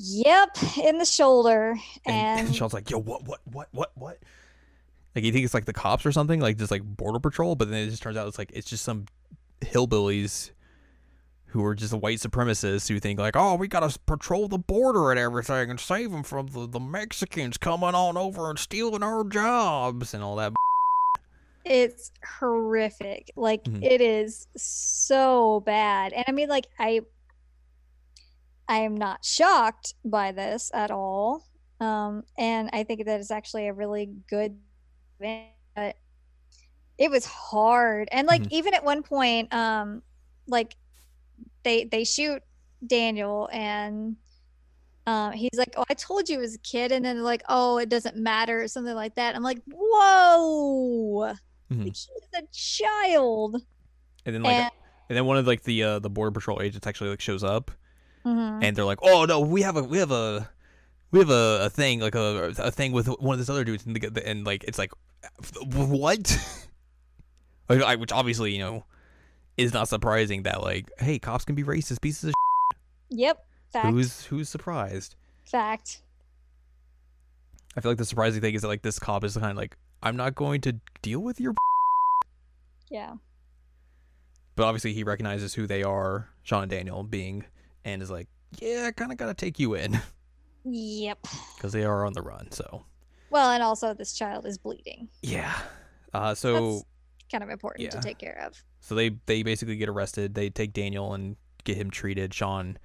[0.00, 0.58] Yep.
[0.82, 1.76] In the shoulder.
[2.04, 4.18] And, And, Sean's like, "Yo, what, what, what, what, what?"
[5.16, 7.70] Like you think it's like the cops or something, like just like border patrol, but
[7.70, 9.06] then it just turns out it's like it's just some
[9.62, 10.50] hillbillies
[11.46, 15.18] who are just white supremacists who think like, "Oh, we gotta patrol the border and
[15.18, 20.12] everything and save them from the, the Mexicans coming on over and stealing our jobs
[20.12, 20.52] and all that."
[21.64, 23.32] it's horrific.
[23.34, 23.82] Like Mhm.
[23.82, 26.12] it is so bad.
[26.12, 27.00] And I mean like I
[28.68, 31.44] I am not shocked by this at all.
[31.80, 34.58] Um and I think that it's actually a really good.
[35.18, 35.96] But
[36.98, 38.08] it was hard.
[38.12, 38.50] And like Mhm.
[38.50, 40.02] even at one point um
[40.46, 40.76] like
[41.64, 42.42] they they shoot
[42.86, 44.16] Daniel and
[45.06, 47.88] um, he's like, "Oh, I told you as a kid," and then like, "Oh, it
[47.90, 49.36] doesn't matter," or something like that.
[49.36, 51.34] I'm like, "Whoa!"
[51.70, 51.84] Mhm.
[51.84, 53.56] Like, he's a child.
[54.24, 54.70] And then like, And,
[55.08, 57.70] and then one of like the uh, the border patrol agents actually like shows up,
[58.24, 58.62] Mhm.
[58.62, 60.50] and they're like, "Oh no, we have a we have a
[61.10, 63.86] we have a, a thing like a a thing with one of these other dudes,"
[63.86, 64.92] and, the, and like it's like,
[65.72, 66.66] what?
[67.68, 68.84] Which obviously you know
[69.56, 72.34] is not surprising that like, hey, cops can be racist pieces of.
[73.08, 73.46] Yep.
[73.72, 73.86] Fact.
[73.88, 75.14] Who's who's surprised?
[75.44, 76.02] Fact.
[77.76, 79.76] I feel like the surprising thing is that like this cop is kind of like,
[80.02, 81.54] I'm not going to deal with your.
[82.90, 83.14] Yeah.
[84.54, 87.44] But obviously he recognizes who they are, Sean and Daniel being,
[87.84, 88.28] and is like,
[88.60, 90.00] yeah, I kind of got to take you in
[90.68, 91.18] Yep.
[91.56, 92.50] because they are on the run.
[92.50, 92.84] So
[93.30, 95.08] Well, and also this child is bleeding.
[95.22, 95.54] yeah.
[96.12, 96.84] Uh, so That's
[97.30, 97.90] kind of important yeah.
[97.90, 98.62] to take care of.
[98.80, 100.34] so they they basically get arrested.
[100.34, 102.32] They take Daniel and get him treated.
[102.34, 102.78] Sean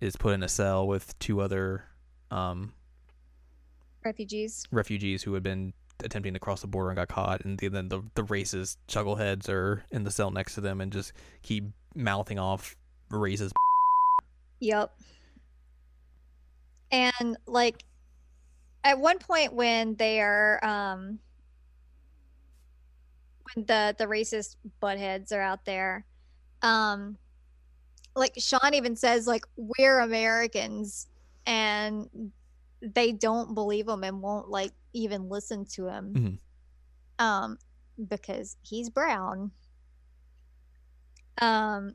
[0.00, 1.84] is put in a cell with two other
[2.30, 2.72] um,
[4.04, 4.64] Refugees.
[4.70, 5.72] refugees who had been
[6.04, 7.44] attempting to cross the border and got caught.
[7.44, 11.12] And then the the racist chuckleheads are in the cell next to them and just
[11.42, 11.64] keep
[11.94, 12.76] mouthing off
[13.10, 13.52] racist.
[14.60, 14.92] Yep.
[16.90, 17.84] And like
[18.84, 21.18] at one point when they are um
[23.54, 26.04] when the the racist buttheads are out there,
[26.62, 27.16] um
[28.14, 31.06] like Sean even says like we're Americans
[31.46, 32.08] and
[32.80, 36.14] they don't believe him and won't like even listen to him.
[36.14, 36.38] Mhm.
[37.24, 37.58] Um
[38.08, 39.50] because he's brown.
[41.40, 41.94] Um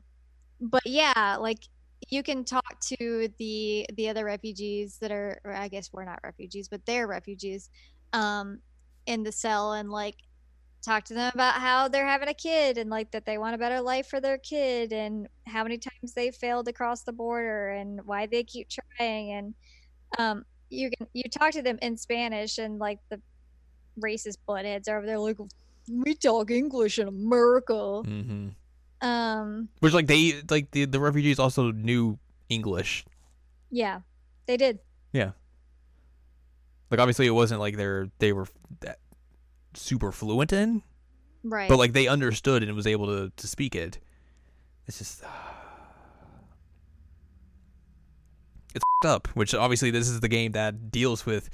[0.60, 1.64] but yeah, like
[2.08, 6.68] you can talk to the the other refugees that are I guess we're not refugees,
[6.68, 7.70] but they're refugees
[8.12, 8.58] um
[9.06, 10.16] in the cell and like
[10.82, 13.58] talk to them about how they're having a kid and like that they want a
[13.58, 17.68] better life for their kid and how many times they failed to cross the border
[17.70, 19.54] and why they keep trying and
[20.18, 23.20] um you can you talk to them in Spanish and like the
[24.02, 25.36] racist buttheads are over there like
[25.88, 27.72] we talk English in America.
[27.72, 28.48] Mm-hmm.
[29.02, 33.04] Um Which like they like the the refugees also knew English.
[33.70, 34.00] yeah,
[34.46, 34.78] they did.
[35.12, 35.32] Yeah.
[36.90, 38.46] Like obviously it wasn't like they're they were
[38.80, 38.98] that
[39.74, 40.82] super fluent in,
[41.42, 41.68] Right.
[41.68, 43.98] but like they understood and was able to to speak it.
[44.86, 45.22] It's just
[48.74, 49.28] it's fed up.
[49.28, 51.50] Which obviously this is the game that deals with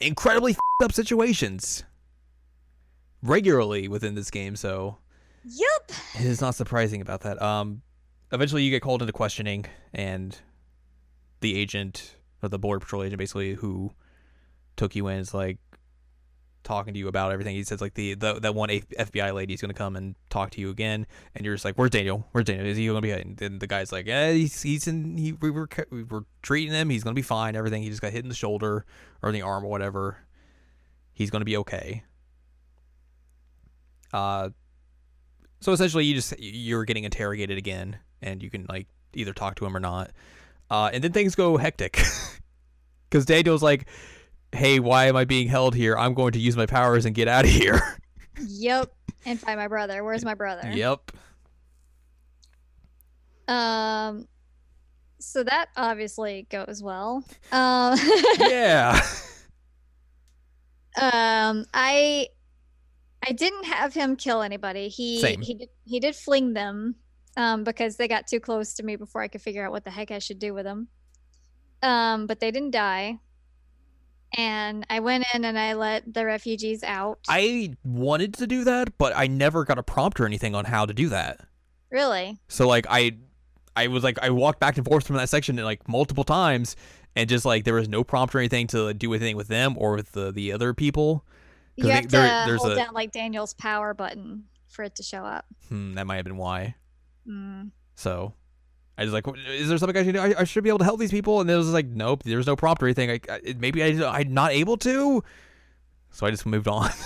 [0.00, 1.84] incredibly fed up situations
[3.22, 4.56] regularly within this game.
[4.56, 4.98] So
[5.48, 5.92] Yep.
[6.16, 7.40] it is not surprising about that.
[7.40, 7.82] Um,
[8.32, 10.36] eventually you get called into questioning, and
[11.40, 13.92] the agent or the border patrol agent, basically who
[14.76, 15.58] took you in, is like
[16.64, 17.54] talking to you about everything.
[17.54, 20.60] He says like the, the that one FBI lady is gonna come and talk to
[20.60, 22.26] you again, and you're just like, "Where's Daniel?
[22.32, 22.66] Where's Daniel?
[22.66, 25.16] Is he gonna be?" And then the guy's like, "Yeah, he's he's in.
[25.16, 26.90] He we were we were treating him.
[26.90, 27.54] He's gonna be fine.
[27.54, 27.82] Everything.
[27.82, 28.84] He just got hit in the shoulder
[29.22, 30.18] or the arm or whatever.
[31.12, 32.02] He's gonna be okay."
[34.12, 34.50] Uh,
[35.60, 39.66] so essentially, you just you're getting interrogated again, and you can like either talk to
[39.66, 40.10] him or not.
[40.70, 42.02] Uh, and then things go hectic
[43.10, 43.86] because Daniel's like,
[44.52, 45.96] "Hey, why am I being held here?
[45.96, 47.98] I'm going to use my powers and get out of here."
[48.40, 48.92] Yep.
[49.28, 50.04] And find my brother.
[50.04, 50.70] Where's my brother?
[50.72, 51.10] yep.
[53.48, 54.28] Um
[55.18, 57.24] so that obviously goes well.
[57.52, 57.98] Um
[58.38, 59.00] Yeah.
[61.00, 62.28] Um, I
[63.26, 64.88] I didn't have him kill anybody.
[64.88, 65.40] He Same.
[65.40, 66.94] he did he did fling them
[67.36, 69.90] um because they got too close to me before I could figure out what the
[69.90, 70.88] heck I should do with them.
[71.82, 73.18] Um, but they didn't die.
[74.36, 77.20] And I went in and I let the refugees out.
[77.28, 80.84] I wanted to do that, but I never got a prompt or anything on how
[80.84, 81.40] to do that.
[81.90, 82.38] really?
[82.48, 83.16] So like I
[83.74, 86.76] I was like I walked back and forth from that section like multiple times
[87.14, 89.96] and just like there was no prompt or anything to do anything with them or
[89.96, 91.24] with the the other people.
[91.76, 95.24] You have to there's hold a- down like Daniel's power button for it to show
[95.24, 95.46] up.
[95.68, 96.74] Hmm, that might have been why.
[97.28, 97.70] Mm.
[97.94, 98.34] So
[98.98, 100.20] I was like, is there something I should do?
[100.20, 101.40] I, I should be able to help these people.
[101.40, 103.10] And it was like, nope, there's no prompt or anything.
[103.10, 105.22] I, I, maybe I, I'm not able to.
[106.10, 106.90] So I just moved on.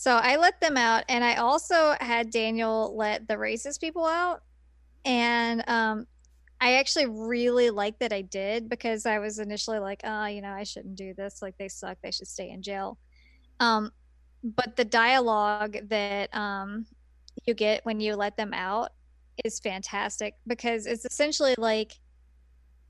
[0.00, 4.44] So I let them out, and I also had Daniel let the racist people out.
[5.04, 6.06] And um,
[6.60, 10.52] I actually really liked that I did because I was initially like, oh, you know,
[10.52, 11.42] I shouldn't do this.
[11.42, 11.98] Like, they suck.
[12.00, 12.96] They should stay in jail.
[13.60, 13.92] Um,
[14.42, 16.86] but the dialogue that um,
[17.46, 18.90] you get when you let them out
[19.44, 21.92] is fantastic because it's essentially like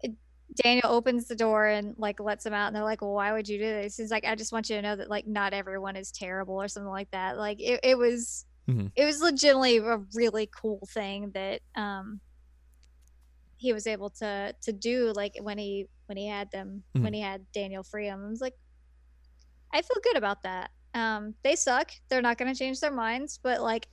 [0.02, 0.14] it-
[0.62, 3.48] Daniel opens the door and like lets them out, and they're like, "Well, why would
[3.48, 5.96] you do this?" He's like, "I just want you to know that like not everyone
[5.96, 8.92] is terrible or something like that." Like it, it was, Mhm.
[8.96, 12.20] it was legitimately a really cool thing that um
[13.56, 15.12] he was able to to do.
[15.14, 17.02] Like when he when he had them Mhm.
[17.02, 18.54] when he had Daniel free him, I was like,
[19.72, 20.70] I feel good about that.
[20.94, 21.90] Um, they suck.
[22.08, 23.88] They're not going to change their minds, but like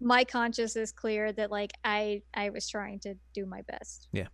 [0.00, 4.08] my conscience is clear that like I I was trying to do my best.
[4.12, 4.28] Yeah.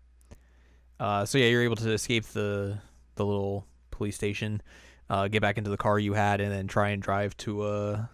[0.98, 2.78] Uh, so yeah, you're able to escape the
[3.14, 4.60] the little police station,
[5.08, 8.04] uh, get back into the car you had, and then try and drive to uh,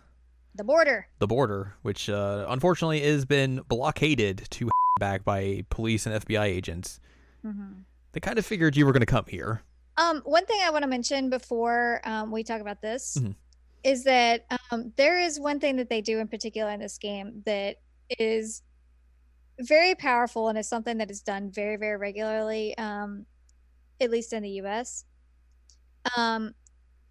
[0.55, 1.09] The border.
[1.19, 4.71] the border, which uh, unfortunately has been blockaded to
[5.01, 7.01] back by police and FBI agents.
[7.45, 7.81] Mm-hmm.
[8.13, 9.63] They kind of figured you were going to come here.
[9.99, 13.35] Um, one thing I want to mention before um, we talk about this Mhm.
[13.83, 17.43] is that um, there is one thing that they do in particular in this game
[17.47, 17.77] that
[18.19, 18.63] is
[19.61, 23.25] very powerful and is something that is done very, very regularly, um,
[24.01, 25.05] at least in the US.
[26.17, 26.55] Um,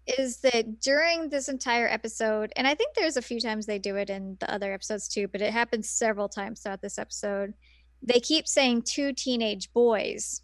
[0.06, 3.96] is that during this entire episode, and I think there's a few times they do
[3.96, 7.54] it in the other episodes too, but it happens several times throughout this episode.
[8.00, 10.42] They keep saying two teenage boys.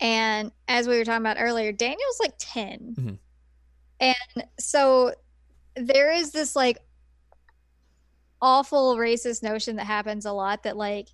[0.00, 2.94] And as we were talking about earlier, Daniel's like 10.
[2.98, 3.18] Mhm.
[4.00, 5.14] And so
[5.76, 6.78] there is this like
[8.42, 11.08] awful racist notion that happens a lot that like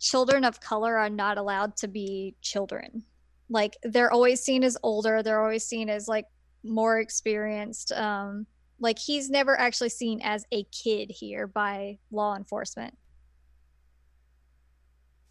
[0.00, 3.04] children of color are not allowed to be children.
[3.48, 6.26] Like they're always seen as older, they're always seen as like
[6.62, 7.92] more experienced.
[7.92, 8.46] Um
[8.78, 12.96] like he's never actually seen as a kid here by law enforcement.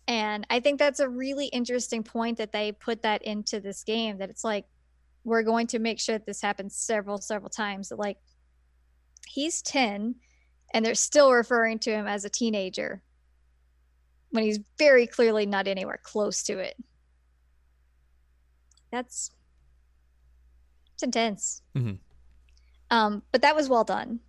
[0.08, 4.20] And I think that's a really interesting point that they put that into this game
[4.20, 4.66] that it's like
[5.24, 8.18] we're going to make sure that this happens several several times that like
[9.28, 10.16] he's 10
[10.74, 13.02] and they're still referring to him as a teenager
[14.30, 16.76] when he's very clearly not anywhere close to it.
[18.92, 19.32] That's
[20.94, 21.62] it's intense.
[21.76, 21.96] Mm-hmm.
[22.92, 24.20] Um, but that was well done.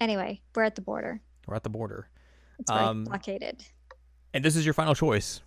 [0.00, 1.20] Anyway, we're at the border.
[1.46, 2.08] We're at the border,
[2.58, 3.64] It's very Um, blockaded.
[4.34, 5.40] And this is your final choice.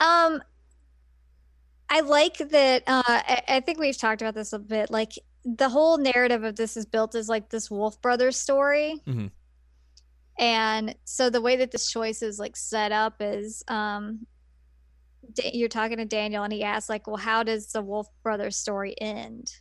[0.00, 0.42] Um,
[1.88, 2.82] I like that.
[2.86, 4.90] Uh, I, I think we've talked about this a bit.
[4.90, 5.12] Like
[5.44, 9.30] the whole narrative of this is built as like this Wolf Brothers story, Mhm.
[10.38, 14.26] and so the way that this choice is like set up is, um,
[15.34, 18.56] Da- you're talking to Daniel, and he asks like, "Well, how does the Wolf Brothers
[18.56, 19.52] story end?"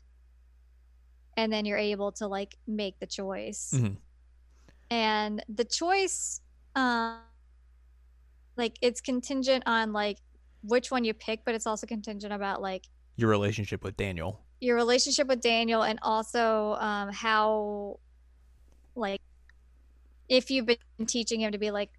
[1.37, 3.97] And then you're able to like make the choice, Mhm.
[4.89, 6.41] and the choice,
[6.75, 7.19] um,
[8.57, 10.17] like it's contingent on like
[10.63, 12.85] which one you pick, but it's also contingent about like
[13.15, 14.41] Your relationship with Daniel.
[14.59, 17.99] your relationship with Daniel and also um, how,
[18.95, 19.19] like,
[20.29, 20.77] if you've been
[21.07, 21.89] teaching him to be like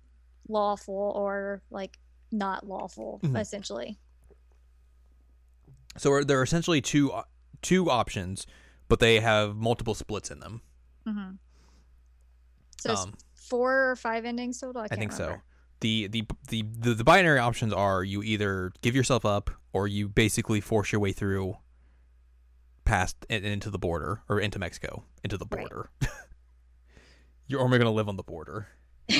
[0.48, 1.98] lawful or like
[2.30, 3.38] not lawful, Mhm.
[3.40, 3.98] essentially.
[5.98, 7.24] So are- there are essentially two uh,
[7.60, 8.46] two options,
[8.88, 10.62] but they have multiple splits in them.
[11.06, 11.32] Mm-hmm.
[12.80, 14.82] So it's Um, four or five endings total.
[14.82, 15.40] I, I think so.
[15.82, 20.08] The, the the the the binary options are you either give yourself up or you
[20.08, 21.56] basically force your way through
[22.84, 25.60] past and into the border or into Mexico into the Right.
[25.68, 25.90] border.
[27.46, 28.68] You're only going to live on the border.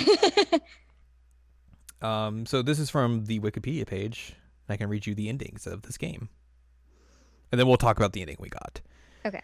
[2.00, 4.34] Um, so this is from the Wikipedia page.
[4.68, 6.28] I can read you the endings of this game,
[7.50, 8.80] and then we'll talk about the ending we got.
[9.24, 9.40] Okay.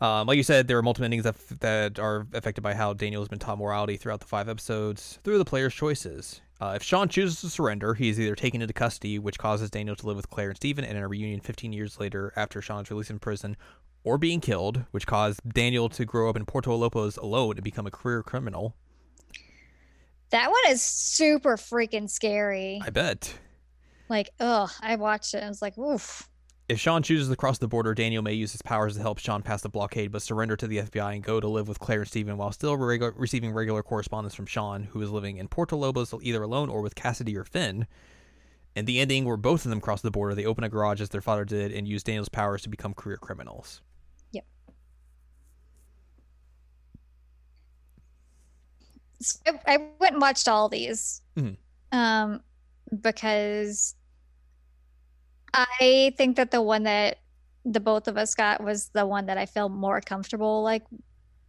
[0.00, 2.92] Um, like you said, there are multiple endings that, f- that are affected by how
[2.92, 6.40] Daniel has been taught morality throughout the five episodes through the player's choices.
[6.60, 9.94] Uh, if Sean chooses to surrender, he is either taken into custody, which causes Daniel
[9.94, 12.90] to live with Claire and Stephen and in a reunion 15 years later after Sean's
[12.90, 13.56] release from prison,
[14.02, 17.86] or being killed, which caused Daniel to grow up in Puerto Lobos alone and become
[17.86, 18.74] a career criminal.
[20.30, 22.80] That one is super freaking scary.
[22.84, 23.38] I bet.
[24.08, 26.27] Like, ugh, I watched it I was like, oof.
[26.68, 29.40] If Sean chooses to cross the border, Daniel may use his powers to help Sean
[29.40, 32.08] pass the blockade, but surrender to the FBI and go to live with Claire and
[32.08, 36.12] Stephen while still regu- receiving regular correspondence from Sean, who is living in Puerto Lobos
[36.20, 37.86] either alone or with Cassidy or Finn.
[38.76, 41.08] In the ending, where both of them cross the border, they open a garage as
[41.08, 43.80] their father did and use Daniel's powers to become career criminals.
[44.32, 44.44] Yep.
[49.20, 51.56] So I, I went and watched all these Mhm.
[51.92, 52.42] um,
[53.00, 53.94] because
[55.54, 57.18] I think that the one that
[57.64, 60.84] the both of us got was the one that I felt more comfortable like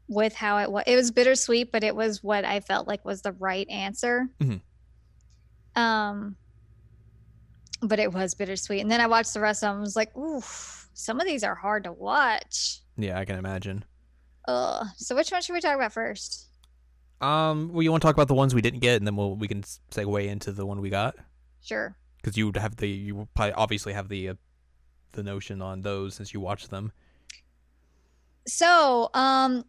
[0.08, 0.84] with how it was.
[0.88, 4.28] It was bittersweet, but it was what I felt like was the right answer.
[4.42, 4.62] Mhm.
[5.76, 6.36] Um,
[7.82, 8.82] but it was bittersweet.
[8.82, 9.76] And then I watched the rest of them.
[9.78, 10.42] and was like, ooh,
[10.94, 12.80] some of these are hard to watch.
[12.98, 13.86] Yeah, I can imagine.
[14.48, 14.88] Ugh.
[14.98, 16.48] So which one should we talk about first?
[17.22, 19.36] Um, well, you want to talk about the ones we didn't get, and then we'll
[19.36, 21.16] we can segue into the one we got
[21.62, 21.96] Sure.
[22.22, 24.34] Because you would have the you will probably obviously have the uh,
[25.14, 26.92] the notion on those since you watched them.
[28.48, 29.64] So, um,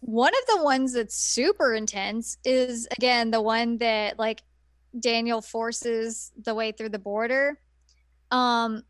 [0.00, 4.42] one of the ones that's super intense is again the one that like
[4.98, 7.58] Daniel forces the way through the border.
[8.30, 8.82] Um,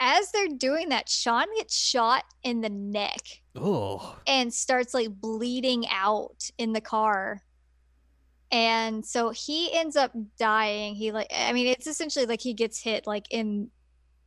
[0.00, 3.20] as they're doing that, Sean gets shot in the neck
[3.54, 7.42] Oh, and starts like bleeding out in the car.
[8.52, 10.94] And so he ends up dying.
[10.94, 13.70] He like I mean it's essentially like he gets hit like in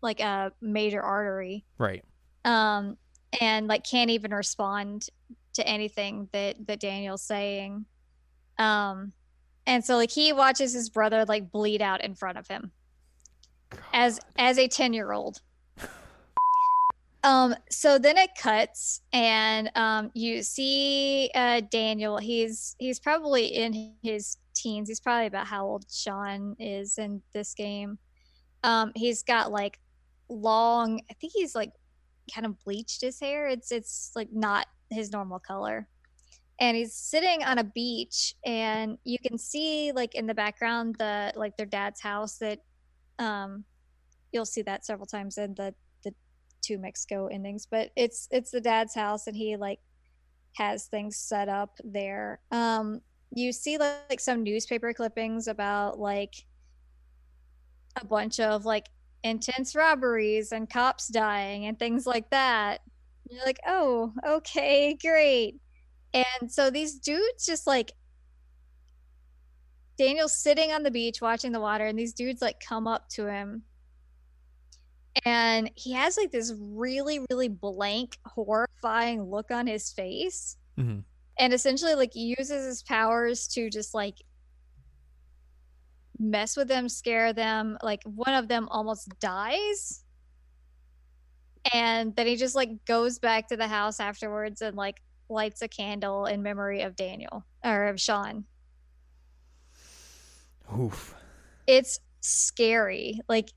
[0.01, 2.03] like a major artery right.
[2.43, 2.97] um
[3.39, 5.07] and like can't even respond
[5.53, 7.85] to anything that that Daniel's saying.
[8.57, 9.13] Um
[9.67, 12.71] and so like he watches his brother like bleed out in front of him
[13.93, 15.41] as as a 10-year-old.
[17.25, 23.95] Um so then it cuts and um you see uh Daniel he's he's probably in
[24.03, 24.87] his teens.
[24.87, 27.97] He's probably about how old Sean is in this game.
[28.63, 29.79] Um he's got like
[30.29, 31.71] long I think he's like
[32.33, 33.47] kind of bleached his hair.
[33.47, 35.87] It's it's like not his normal color.
[36.59, 41.33] And he's sitting on a beach and you can see like in the background the
[41.35, 42.59] like their dad's house that
[43.17, 43.65] um
[44.31, 45.73] you'll see that several times in the
[46.65, 49.79] two Mexico endings, but it's it's the dad's house and he like
[50.55, 52.39] has things set up there.
[52.51, 53.01] Um
[53.31, 56.33] you see like, like some newspaper clippings about like
[58.01, 58.87] a bunch of like
[59.23, 62.81] intense robberies and cops dying and things like that.
[63.29, 65.55] You're like, oh, okay, great.
[66.13, 67.91] And so these dudes just like
[69.97, 73.27] Daniel's sitting on the beach watching the water, and these dudes like come up to
[73.27, 73.63] him.
[75.23, 80.57] And he has like this really, really blank, horrifying look on his face.
[80.77, 80.99] hmm
[81.39, 84.15] And essentially, like, he uses his powers to just like
[86.19, 87.77] mess with them, scare them.
[87.81, 90.03] Like one of them almost dies.
[91.73, 95.67] And then he just like goes back to the house afterwards and like lights a
[95.67, 98.45] candle in memory of Daniel or of Sean.
[100.77, 101.15] Oof.
[101.67, 103.19] It's scary.
[103.27, 103.51] Like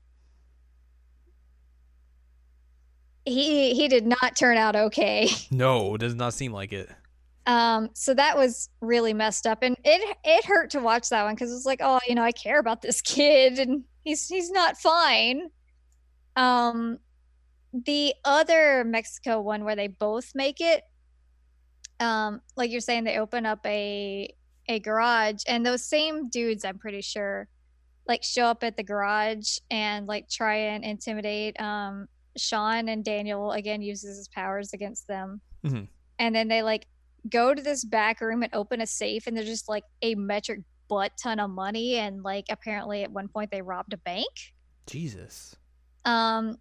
[3.29, 5.29] he he did not turn out okay.
[5.51, 6.89] No, it does not seem like it.
[7.45, 11.35] Um, so that was really messed up, and it it hurt to watch that one
[11.35, 14.77] because it's like, oh, you know, I care about this kid, and he's he's not
[14.77, 15.49] fine.
[16.35, 16.99] Um,
[17.73, 20.83] the other Mexico one where they both make it,
[21.99, 24.33] um, like you're saying, they open up a
[24.67, 27.47] a garage, and those same dudes, I'm pretty sure,
[28.07, 32.07] like show up at the garage and like try and intimidate um
[32.37, 35.87] Sean and Daniel again uses his powers against them, Mhm.
[36.19, 36.87] and then they like
[37.29, 40.61] go to this back room and open a safe and there's just like a metric
[40.87, 44.29] butt ton of money and like apparently at one point they robbed a bank
[44.87, 45.55] Jesus.
[46.05, 46.57] um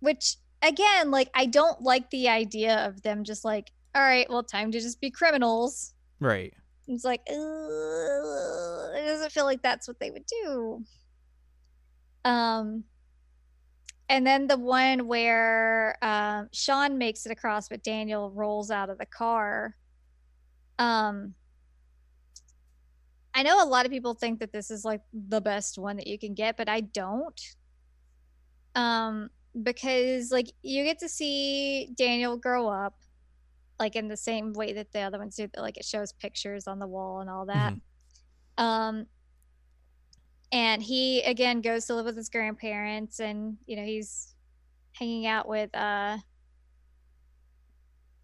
[0.00, 4.42] which again like i don't like the idea of them just like all right well
[4.42, 6.54] time to just be criminals Right.
[6.88, 7.34] it's like it
[9.06, 10.82] doesn't feel like that's what they would do
[12.24, 12.82] um
[14.08, 18.98] and then the one where um, sean makes it across but daniel rolls out of
[18.98, 19.76] the car.
[20.78, 21.34] Um
[23.34, 26.06] i know a lot of people think that this is like the best one that
[26.06, 27.40] you can get but i don't.
[28.74, 29.30] Um
[29.62, 32.94] because like you get to see daniel grow up
[33.80, 36.78] like in the same way that the other ones do like it shows pictures on
[36.78, 37.74] the wall and all that.
[38.56, 39.06] Um
[40.52, 44.34] and he again goes to live with his grandparents, and you know he's
[44.92, 46.18] hanging out with uh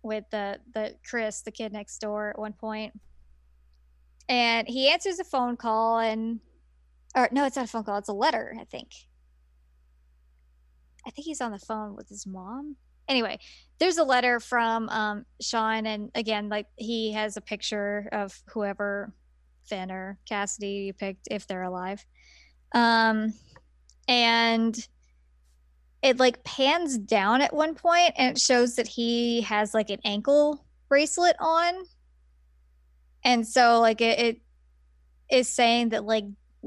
[0.03, 2.99] with the the Chris, the kid next door, at one point,
[4.29, 6.41] and he answers a phone call, and
[7.15, 8.91] or no, it's not a phone call; it's a letter, I think.
[11.07, 12.77] I think he's on the phone with his mom.
[13.09, 13.39] Anyway,
[13.79, 19.13] there's a letter from um, Sean, and again, like he has a picture of whoever
[19.67, 22.05] Finn or Cassidy you picked if they're alive.
[22.75, 23.35] Um,
[24.09, 24.77] and
[26.03, 30.01] it like pans down at one point and it shows that he has like an
[30.05, 31.75] ankle bracelet on.
[33.25, 34.41] And so like it, it
[35.31, 36.25] is saying that like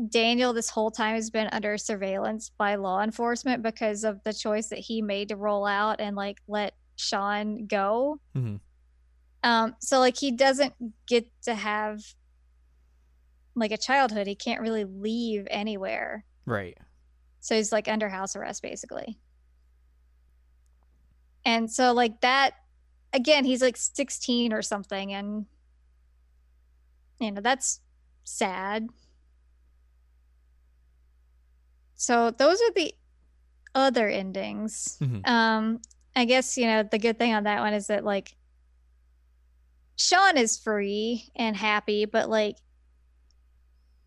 [0.10, 4.70] Daniel this whole time has been under surveillance by law enforcement because of the choice
[4.70, 8.20] that he made to roll out and like let Sean go.
[8.36, 8.60] Mhm.
[9.44, 10.74] Um, so like he doesn't
[11.08, 12.02] get to have
[13.60, 14.28] like a childhood.
[14.28, 16.24] He can't really leave anywhere.
[16.46, 16.78] Right.
[17.40, 19.18] So he's like under house arrest basically.
[21.46, 22.54] And so like that
[23.14, 25.46] again, he's like 16 or something and
[27.20, 27.80] you know, that's
[28.24, 28.88] sad.
[31.96, 32.94] So those are the
[33.74, 34.98] other endings.
[35.02, 35.28] Mhm.
[35.28, 35.82] Um
[36.16, 38.36] I guess, you know, the good thing on that one is that like
[39.96, 42.58] Sean is free and happy, but like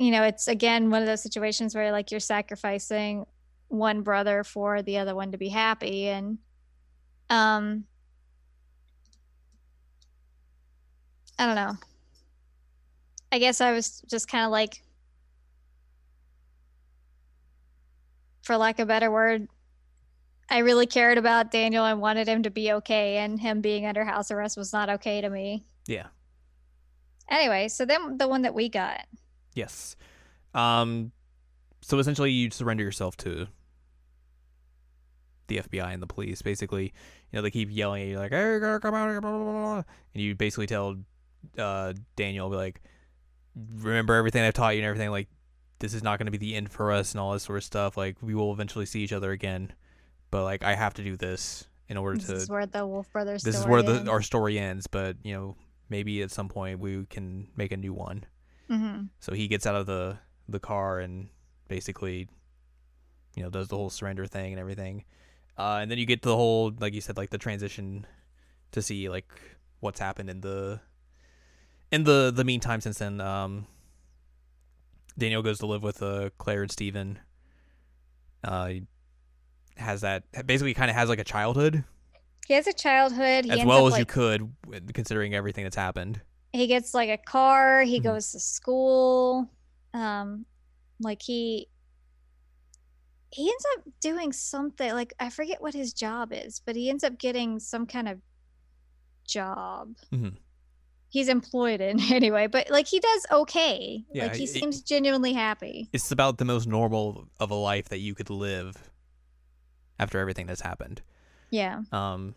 [0.01, 3.26] you know, it's again one of those situations where like you're sacrificing
[3.68, 6.38] one brother for the other one to be happy and
[7.28, 7.84] um
[11.38, 11.74] I don't know.
[13.30, 14.82] I guess I was just kind of like
[18.42, 19.48] for lack of a better word
[20.48, 24.05] I really cared about Daniel and wanted him to be okay and him being under
[24.05, 25.66] house arrest was not okay to me.
[25.86, 26.07] Yeah.
[27.30, 29.05] Anyway, so then the one that we got.
[29.61, 29.97] Yes.
[30.55, 31.13] Um.
[31.83, 33.47] So essentially, you surrender yourself to
[35.49, 36.43] the FBI and the police.
[36.43, 39.53] Basically, you know, they keep yelling at you like, "Hey, come out here!" Blah, blah,
[39.53, 39.83] blah.
[40.15, 40.97] And you basically tell
[41.59, 42.81] uh, Daniel, be like,
[43.77, 45.11] "Remember everything I've taught you and everything.
[45.11, 45.29] Like,
[45.79, 47.65] this is not going to be the end for us and all this sort of
[47.65, 47.97] stuff.
[47.97, 49.73] Like, we will eventually see each other again,
[50.31, 52.87] but like, I have to do this in order This to This is where the
[52.87, 55.57] Wolf Brothers this is where the our story ends but you know
[55.91, 58.25] maybe at some point we can make a new one
[58.71, 59.09] Mhm.
[59.18, 60.18] so he gets out of the
[60.49, 61.29] the car and
[61.68, 62.29] basically
[63.37, 65.05] you know does the whole surrender thing and everything.
[65.59, 68.07] Uh, and then you get to the whole like you said like the transition
[68.73, 69.31] to see like
[69.81, 70.81] what's happened in the
[71.91, 73.21] in the the meantime since then.
[73.21, 73.66] Um
[75.18, 77.18] daniel goes to live with uh claire and stephen.
[78.43, 78.83] Uh he
[79.77, 81.85] has that basically kind of has like a childhood.
[82.47, 83.45] He has a childhood.
[83.45, 84.53] He as well as like, you could
[84.95, 86.21] considering everything that's happened
[86.53, 88.05] he gets like a car he Mhm.
[88.05, 89.48] goes to school
[89.94, 90.44] um
[91.01, 91.68] like he
[93.32, 97.05] he ends up doing something like i forget what his job is but he ends
[97.05, 98.18] up getting some kind of
[99.24, 99.94] job.
[100.12, 100.36] Mhm.
[101.09, 104.05] he's employed in anyway but like he does okay.
[104.12, 105.89] Yeah, like he it- seems genuinely happy.
[105.93, 108.77] It's about the most normal of a life that you could live
[110.01, 111.02] after everything that's happened.
[111.51, 111.82] Yeah.
[111.93, 112.35] Um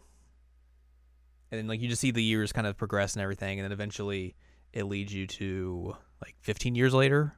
[1.54, 3.72] and then like you just see the years kind of progress and everything and then
[3.72, 4.34] eventually
[4.74, 7.36] it leads you to like 15 years later?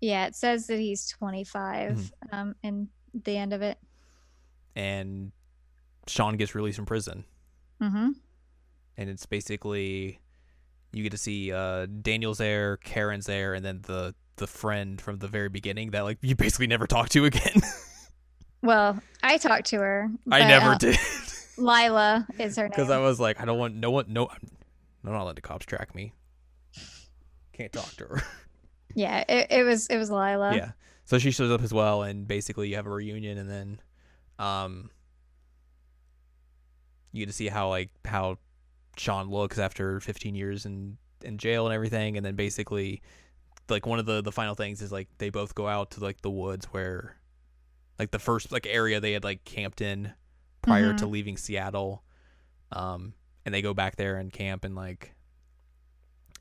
[0.00, 2.36] Yeah it says that he's 25 Mm-hmm.
[2.38, 2.88] um in
[3.24, 3.76] the end of it.
[4.76, 5.32] And
[6.06, 7.24] sean gets released from prison.
[7.82, 8.10] Mm-hmm.
[8.98, 10.20] And it's basically
[10.92, 15.18] you get to see uh daniel's there karen's there and then the the friend from
[15.18, 17.62] the very beginning that like you basically never talk to again.
[18.62, 20.96] Well i talked to her i never uh, did
[21.56, 25.12] lila is her name because I was like, I don't want no one, no, I'm
[25.12, 26.12] not letting the cops track me.
[27.52, 28.22] Can't talk to her.
[28.96, 30.54] Yeah, it, it was it was Lila.
[30.54, 30.70] yeah,
[31.04, 33.80] so she shows up as well, and basically you have a reunion, and then,
[34.38, 34.88] um,
[37.10, 38.38] you get to see how like how
[38.96, 43.02] Sean looks after 15 years in in jail and everything, and then basically,
[43.68, 46.20] like one of the the final things is like they both go out to like
[46.20, 47.16] the woods where,
[47.98, 50.12] like the first like area they had like camped in
[50.64, 52.02] prior to leaving Seattle,
[52.72, 53.14] um,
[53.44, 55.14] and they go back there and camp and like,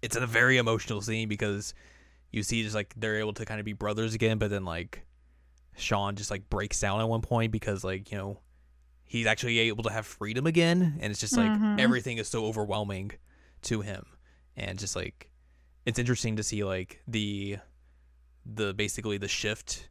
[0.01, 1.73] it's a very emotional scene because
[2.31, 5.05] you see just like they're able to kind of be brothers again, but then like
[5.75, 8.39] Sean just like breaks down at one point because like you know
[9.05, 11.79] he's actually able to have freedom again, and it's just like Mhm.
[11.79, 13.11] everything is so overwhelming
[13.63, 14.05] to him,
[14.57, 15.29] and just like
[15.85, 17.57] it's interesting to see like the
[18.45, 19.89] the basically the shift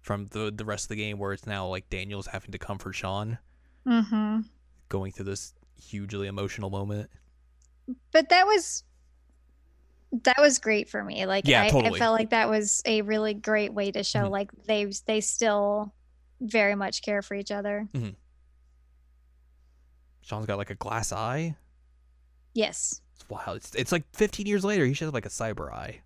[0.00, 2.92] from the the rest of the game where it's now like Daniel's having to comfort
[2.94, 3.38] Sean
[3.86, 4.40] Mm-hmm.
[4.88, 7.10] going through this hugely emotional moment.
[8.12, 8.84] But that was
[10.24, 11.24] that was great for me.
[11.26, 14.30] Like Yeah, I, I felt like that was a really great way to show Mhm.
[14.30, 15.94] like they they still
[16.40, 17.88] very much care for each other.
[20.22, 21.56] Sean's got like a glass eye.
[22.54, 23.00] Yes.
[23.16, 23.56] It's wild.
[23.56, 24.84] It's, it's like 15 years later.
[24.86, 26.00] He should have like a cyber eye.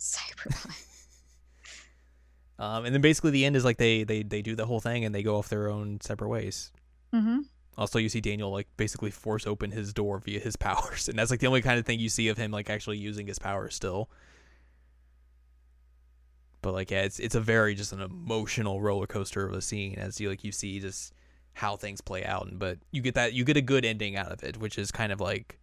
[0.00, 0.70] Cyber
[2.60, 5.04] Um, and then basically the end is like they they they do the whole thing
[5.04, 6.72] and they go off their own separate ways.
[7.12, 7.40] Mm-hmm.
[7.76, 11.30] Also, you see Daniel like basically force open his door via his powers, and that's
[11.30, 13.74] like the only kind of thing you see of him like actually using his powers
[13.74, 14.10] still.
[16.60, 19.94] But like, yeah, it's it's a very just an emotional roller coaster of a scene
[19.96, 21.14] as you like you see just
[21.52, 24.32] how things play out, and but you get that you get a good ending out
[24.32, 25.58] of it, which is kind of like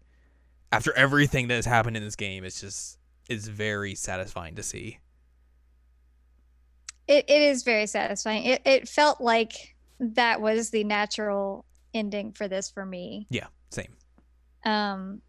[0.71, 2.97] after everything that has happened in this game, it's just
[3.29, 4.99] it's very satisfying to see.
[7.09, 8.45] It it is very satisfying.
[8.45, 13.27] It it felt like that was the natural ending for this for me.
[13.29, 13.95] Yeah, same.
[14.65, 15.21] Um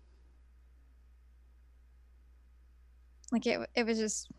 [3.33, 4.31] like it it was just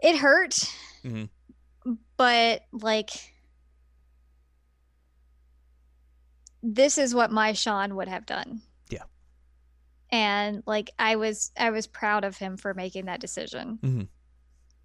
[0.00, 0.54] it hurt.
[1.04, 1.28] Mhm.
[2.16, 3.10] But like
[6.62, 8.60] this is what my Sean would have done.
[8.90, 9.04] Yeah.
[10.10, 13.78] And like I was I was proud of him for making that decision.
[13.82, 14.08] Mhm.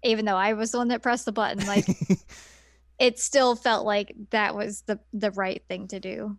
[0.02, 1.86] Even though I was the one that pressed the button, like
[2.98, 6.38] it still felt like that was the the right thing to do.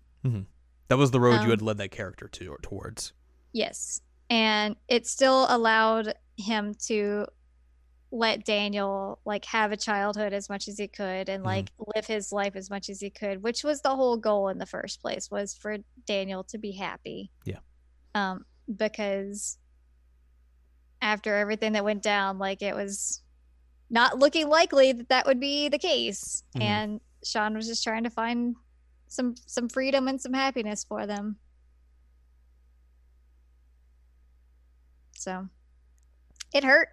[0.88, 3.14] that was the road Um, you had led that character to or towards.
[3.54, 4.02] Yes.
[4.30, 7.26] And it still allowed him to
[8.12, 11.46] let Daniel like have a childhood as much as he could and Mhm.
[11.46, 14.58] like live his life as much as he could, which was the whole goal in
[14.58, 17.32] the first place was for Daniel to be happy.
[17.46, 17.60] Yeah.
[18.14, 19.58] Um because
[21.02, 23.22] after everything that went down like it was
[23.90, 26.62] not looking likely that that would be the case Mhm.
[26.62, 28.56] and Sean was just trying to find
[29.08, 31.38] some some freedom and some happiness for them.
[35.18, 35.48] So
[36.54, 36.90] it hurt.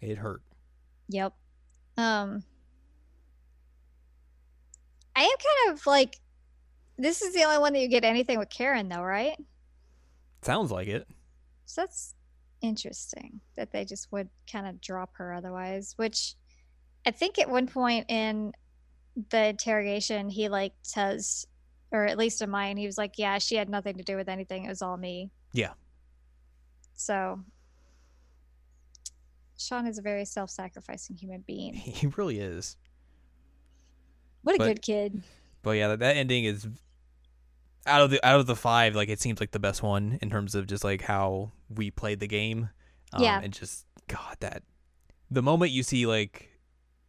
[0.00, 0.42] It hurt.
[1.08, 1.34] Yep.
[1.96, 2.44] Um
[5.16, 6.20] I am kind of like
[6.96, 9.36] this is the only one that you get anything with Karen though, right?
[10.42, 11.08] Sounds like it.
[11.64, 12.14] So that's
[12.60, 16.34] interesting that they just would kind of drop her otherwise, which
[17.06, 18.52] I think at one point in
[19.30, 21.46] the interrogation he like says
[21.90, 24.28] or at least in mine, he was like, Yeah, she had nothing to do with
[24.28, 25.30] anything, it was all me.
[25.52, 25.72] Yeah.
[26.94, 27.40] So
[29.56, 31.74] Sean is a very self sacrificing human being.
[31.98, 32.76] He really is.
[34.42, 35.22] What a But- good kid.
[35.62, 36.66] But yeah, that, that ending is
[37.88, 40.30] out of the out of the five, like it seems like the best one in
[40.30, 42.70] terms of just like how we played the game.
[43.12, 43.40] Um, Yeah.
[43.42, 44.62] And just God, that
[45.30, 46.48] the moment you see like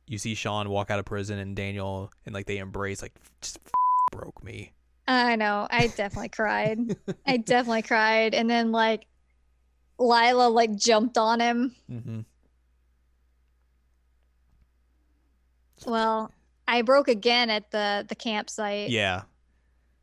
[0.07, 3.59] you see Sean walk out of prison and Daniel and like they embrace, like just
[4.11, 4.73] broke me.
[5.07, 5.67] I know.
[5.69, 6.95] I definitely cried.
[7.25, 8.33] I definitely cried.
[8.33, 9.05] And then like
[9.97, 11.75] Lila like jumped on him.
[11.91, 12.19] Mm-hmm.
[15.85, 16.31] Well,
[16.67, 18.89] I broke again at the the campsite.
[18.89, 19.23] Yeah.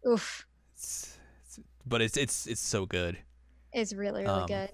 [0.09, 0.47] Oof.
[0.87, 3.19] It's, it's, but it's it's it's so good.
[3.73, 4.71] It's really, really Um, good.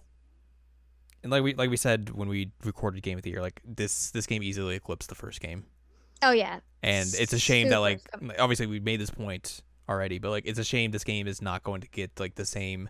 [1.22, 4.10] And like we like we said when we recorded Game of the Year, like this
[4.10, 5.64] this game easily eclipsed the first game.
[6.24, 6.60] Oh yeah.
[6.84, 8.00] and it's a shame that like
[8.38, 11.64] obviously we made this point already but like it's a shame this game is not
[11.64, 12.88] going to get like the same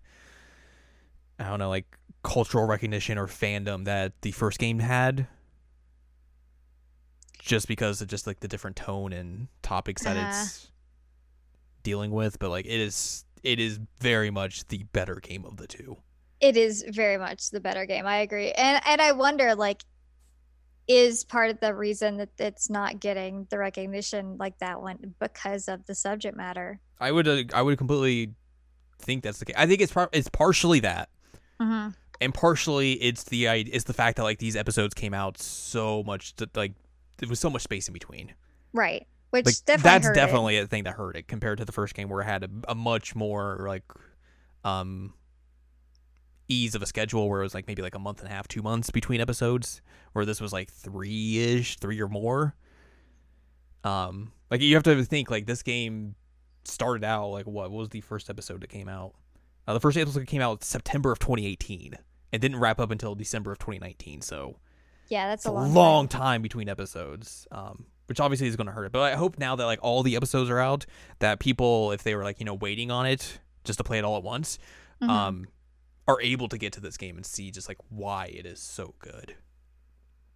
[1.39, 1.87] i don't know like
[2.23, 5.27] cultural recognition or fandom that the first game had
[7.39, 10.29] just because of just like the different tone and topics that Uh-huh.
[10.29, 10.69] it's
[11.83, 15.67] dealing with but like it is it is very much the better game of the
[15.67, 15.97] two
[16.41, 18.07] It is very much the better game.
[18.07, 18.51] I agree.
[18.53, 19.83] And and I wonder like
[20.89, 25.69] is part of the reason that it's not getting the recognition like that one because
[25.69, 26.81] of the subject matter.
[27.01, 28.35] i would uh, i would completely
[28.99, 31.09] think that's the case i think it's par- it's partially that
[31.61, 31.91] Mm-hmm.
[32.21, 36.03] and partially it's the i- it's the fact that like these episodes came out so
[36.03, 36.73] much that like
[37.19, 38.35] there was so much space in between.
[38.73, 39.07] Right.
[39.33, 40.15] Which Like definitely that's hurt it.
[40.15, 42.51] definitely a thing that hurt it compared to the first game where it had a,
[42.69, 43.83] a much more like
[44.65, 45.15] um
[46.49, 48.47] ease of a schedule where it was like maybe like a month and a half,
[48.47, 49.81] two months between episodes,
[50.13, 52.55] where this was like three ish, three or more.
[53.85, 56.15] Um, like you have to think like this game
[56.65, 59.15] started out like what, what was the first episode that came out?
[59.67, 61.97] Uh, the first episode came out September of 2018
[62.33, 64.21] and didn't wrap up until December of 2019.
[64.21, 64.57] So
[65.09, 66.21] Yeah, that's a long, long time.
[66.21, 68.93] time between episodes, um, which obviously is going to hurt it.
[68.93, 70.87] But I hope now that like all the episodes are out,
[71.21, 74.05] that people, if they were like you know waiting on it just to play it
[74.05, 74.59] all at once,
[75.01, 75.09] Mhm.
[75.09, 75.47] um,
[76.09, 78.95] are able to get to this game and see just like why it is so
[78.99, 79.37] good.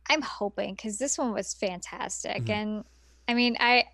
[0.09, 2.51] I'm hoping because this one was fantastic, Mhm.
[2.51, 2.84] and
[3.28, 3.88] I mean, I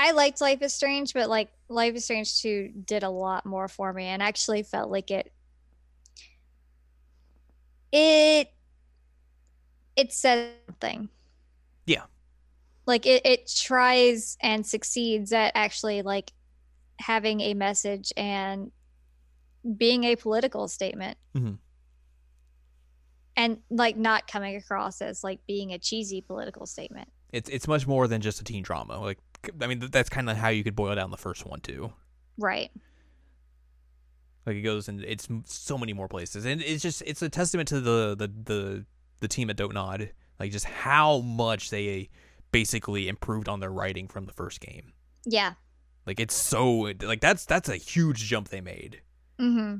[0.00, 3.66] I liked Life is Strange, but like Life is Strange 2 did a lot more
[3.68, 5.32] for me and actually felt like it
[7.90, 8.52] it
[9.96, 11.08] it said something.
[11.86, 12.04] Yeah.
[12.88, 16.32] Like it, it tries and succeeds at actually like
[16.98, 18.72] having a message and
[19.76, 21.18] being a political statement.
[21.36, 21.58] Mhm.
[23.36, 27.10] And like not coming across as like being a cheesy political statement.
[27.30, 28.98] It's it's much more than just a teen drama.
[28.98, 29.18] Like
[29.60, 31.92] I mean, that's kind of how you could boil down the first one too.
[32.38, 32.70] Right.
[34.46, 37.68] Like it goes and it's so many more places, and it's just it's a testament
[37.68, 38.86] to the the the
[39.20, 40.10] the team at Don't Nod,
[40.40, 42.08] like just how much they
[42.52, 44.92] basically improved on their writing from the first game.
[45.24, 45.54] Yeah.
[46.06, 49.02] Like it's so like that's that's a huge jump they made.
[49.38, 49.76] Mm-hmm.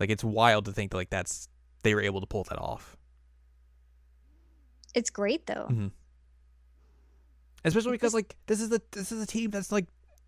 [0.00, 1.48] Like it's wild to think that like that's
[1.82, 2.96] they were able to pull that off.
[4.94, 5.68] It's great though.
[5.70, 5.88] Mm-hmm.
[7.64, 9.86] Especially because like this is the this is a team that's like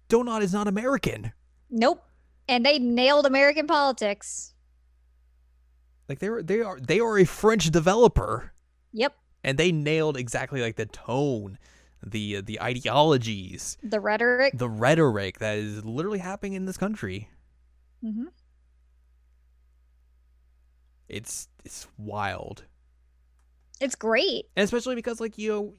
[0.08, 1.32] Don't Nod is not American.
[1.70, 2.04] Nope.
[2.48, 4.54] And they nailed American politics.
[6.08, 8.52] Like they were they are they are a French developer
[8.92, 9.14] Yep.
[9.44, 11.58] And they nailed exactly like the tone,
[12.04, 14.56] the uh, the ideologies, The rhetoric.
[14.56, 17.28] the rhetoric that is literally happening in this country.
[18.02, 18.24] hmm
[21.08, 22.64] It's it's wild.
[23.80, 24.46] It's great.
[24.56, 25.74] And especially because like you know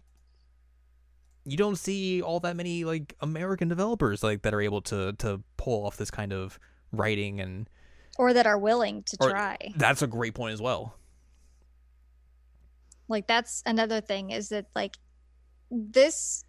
[1.45, 5.41] you don't see all that many like American developers like that are able to to
[5.57, 6.59] pull off this kind of
[6.91, 7.69] writing and
[8.17, 9.57] Or that are willing to try.
[9.75, 10.95] that's a great point as well.
[13.09, 14.95] Like that's another thing is that like
[15.69, 16.45] this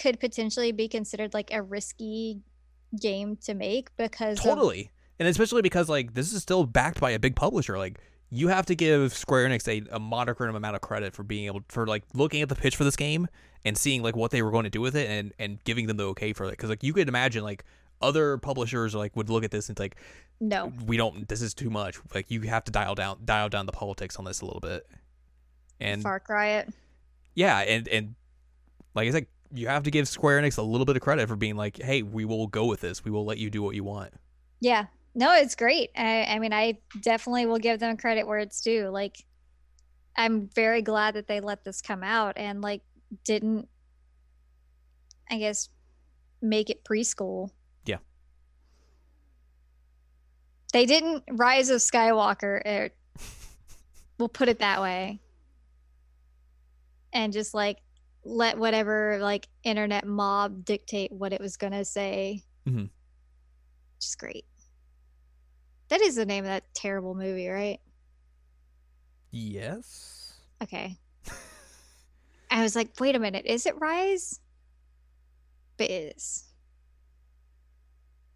[0.00, 2.40] could potentially be considered like a risky
[3.00, 4.90] game to make because of- Totally.
[5.18, 7.78] And especially because like this is still backed by a big publisher.
[7.78, 8.00] Like
[8.30, 11.62] you have to give Square Enix a, a modicum amount of credit for being able
[11.68, 13.28] for like looking at the pitch for this game
[13.64, 15.96] and seeing like what they were going to do with it and and giving them
[15.96, 16.50] the okay for it.
[16.50, 17.64] Because like you could imagine like
[18.02, 19.96] other publishers like would look at this and like
[20.40, 20.72] no.
[20.84, 21.98] we don't this is too much.
[22.12, 24.86] Like you have to dial down dial down the politics on this a little bit.
[25.84, 26.68] And Far Cry it.
[27.34, 28.14] yeah, and and
[28.94, 31.36] like I said, you have to give Square Enix a little bit of credit for
[31.36, 33.04] being like, hey, we will go with this.
[33.04, 34.12] We will let you do what you want.
[34.60, 34.86] Yeah.
[35.14, 35.90] No, it's great.
[35.96, 38.88] I, I mean, I definitely will give them credit where it's due.
[38.88, 39.24] Like,
[40.16, 42.82] I'm very glad that they let this come out and like
[43.24, 43.68] didn't,
[45.30, 45.68] I guess,
[46.42, 47.50] make it preschool.
[47.84, 47.98] Yeah.
[50.72, 52.60] They didn't Rise of Skywalker.
[52.66, 52.90] Er,
[54.18, 55.20] we'll put it that way.
[57.14, 57.78] And just like
[58.24, 62.42] let whatever like internet mob dictate what it was gonna say.
[62.66, 62.90] Mhm.
[63.96, 64.44] Which is great.
[65.88, 67.80] That is the name of that terrible movie, right?
[69.30, 70.32] Yes.
[70.62, 70.98] Okay.
[72.50, 74.40] I was like, wait a minute, is it Rise?
[75.76, 76.44] But it is.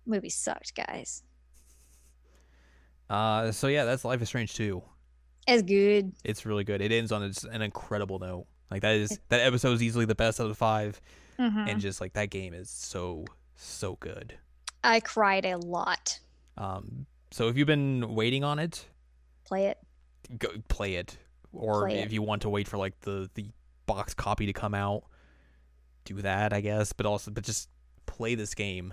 [0.07, 1.23] Movie sucked, guys.
[3.09, 4.83] Uh, so yeah, that's Life is Strange 2.
[5.47, 6.13] It's good.
[6.25, 6.83] It's really good.
[6.83, 8.47] It ends on an incredible note.
[8.71, 11.01] Like that is that episode is easily the best out of 5
[11.39, 11.69] Mhm.
[11.71, 13.25] and just like that game is so
[13.57, 14.39] so good.
[14.85, 16.19] I cried a lot.
[16.57, 18.87] Um so if you've been waiting on it,
[19.45, 19.79] Play it.
[20.39, 21.17] go play it
[21.53, 22.13] or Play if it.
[22.13, 23.47] you want to wait for like the the
[23.87, 25.05] box copy to come out,
[26.05, 27.69] do that, I guess, but also but just
[28.07, 28.93] play this game.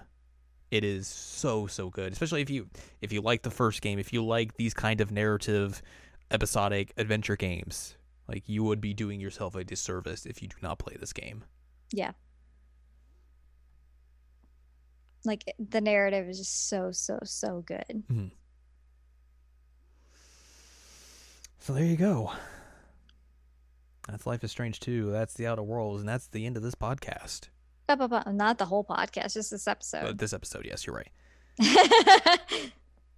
[0.72, 2.69] It is so so good, especially if you
[3.02, 5.81] if you like the first game, if you like these kind of narrative
[6.31, 7.95] episodic adventure games.
[8.27, 11.43] Like you would be doing yourself a disservice if you do not play this game.
[11.91, 12.11] Yeah.
[15.23, 18.03] Like the narrative is just so, so, so good.
[21.60, 22.31] So there you go.
[24.07, 25.10] That's Life is Strange too.
[25.11, 27.49] That's The Outer Worlds, and that's the end of this podcast.
[27.88, 30.18] Not the whole podcast, just this Uh, episode.
[30.19, 31.10] this episode, yes, you're right.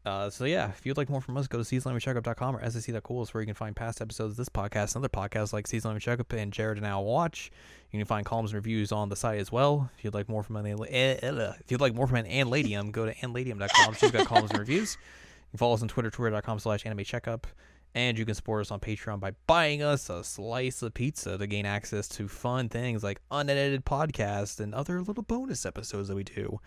[0.07, 3.33] Uh, so yeah, if you'd like more from us, go to seasonlanguagecheckup.com or ssc.cool is
[3.33, 6.05] where you can find past episodes of this podcast and other podcasts like Season Language
[6.05, 7.51] Checkup and Jared and Al Watch.
[7.91, 9.91] You can find columns and reviews on the site as well.
[9.97, 12.25] If you'd like more from an eh, eh, eh, if you'd like more from an
[12.25, 13.95] Anladium, go to anladium.com.
[13.95, 14.97] She's got columns and reviews.
[15.01, 17.45] You can follow us on Twitter, twitter.com slash anime checkup.
[17.93, 21.47] And you can support us on Patreon by buying us a slice of pizza to
[21.47, 26.23] gain access to fun things like unedited podcasts and other little bonus episodes that we
[26.23, 26.59] do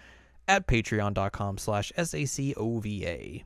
[0.50, 3.44] at patreon.com slash S-A-C-O-V-A.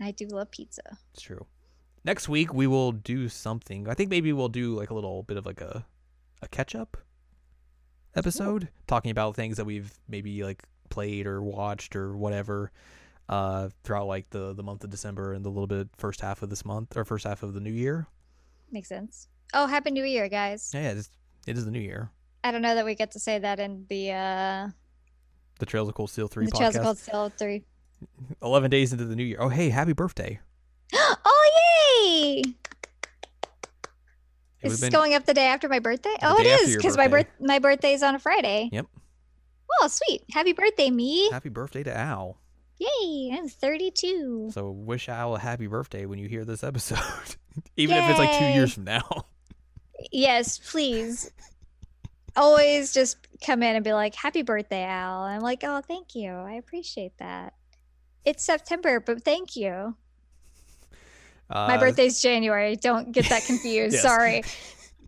[0.00, 0.98] I do love pizza.
[1.12, 1.46] It's true.
[2.04, 3.88] Next week we will do something.
[3.88, 5.84] I think maybe we'll do like a little bit of like a
[6.42, 6.96] a catch up
[8.14, 12.70] episode talking about things that we've maybe like played or watched or whatever
[13.30, 16.50] uh throughout like the the month of December and the little bit first half of
[16.50, 18.06] this month or first half of the new year.
[18.70, 19.28] Makes sense.
[19.54, 20.70] Oh, Happy New Year, guys.
[20.74, 21.10] Yeah, it's,
[21.46, 22.10] it is the new year.
[22.42, 24.68] I don't know that we get to say that in the uh
[25.58, 26.82] The Trails of Cold Steel 3 the Trails of.
[26.82, 27.62] Cold Steel 3.
[28.42, 29.38] 11 days into the new year.
[29.40, 30.40] Oh, hey, happy birthday.
[30.94, 31.50] oh
[32.04, 32.42] yay!
[34.60, 36.14] It Is this been- going up the day after my birthday?
[36.20, 37.46] The oh, it is because my birth birthday.
[37.46, 38.68] my birthday's on a Friday.
[38.72, 38.86] Yep.
[39.80, 40.24] Oh, sweet!
[40.32, 41.30] Happy birthday, me!
[41.30, 42.38] Happy birthday to Al.
[42.78, 43.32] Yay!
[43.32, 44.50] I'm 32.
[44.52, 46.98] So wish Al a happy birthday when you hear this episode.
[47.76, 49.26] Even if it's like two years from now.
[50.10, 51.30] Yes, please.
[52.36, 56.30] Always just come in and be like, "Happy birthday, Al." I'm like, "Oh, thank you.
[56.32, 57.54] I appreciate that."
[58.24, 59.96] It's September, but thank you.
[61.50, 62.74] Uh, My birthday's January.
[62.76, 63.94] Don't get that confused.
[63.94, 64.02] Yes.
[64.02, 64.42] Sorry.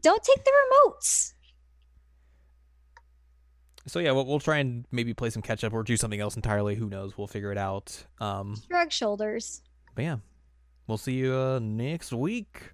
[0.02, 1.32] Don't take the remotes.
[3.86, 6.36] So yeah, we'll, we'll try and maybe play some catch up or do something else
[6.36, 6.74] entirely.
[6.74, 7.16] Who knows?
[7.16, 8.04] We'll figure it out.
[8.20, 9.62] Um, Shrug shoulders.
[9.94, 10.16] but yeah,
[10.86, 12.72] we'll see you uh, next week.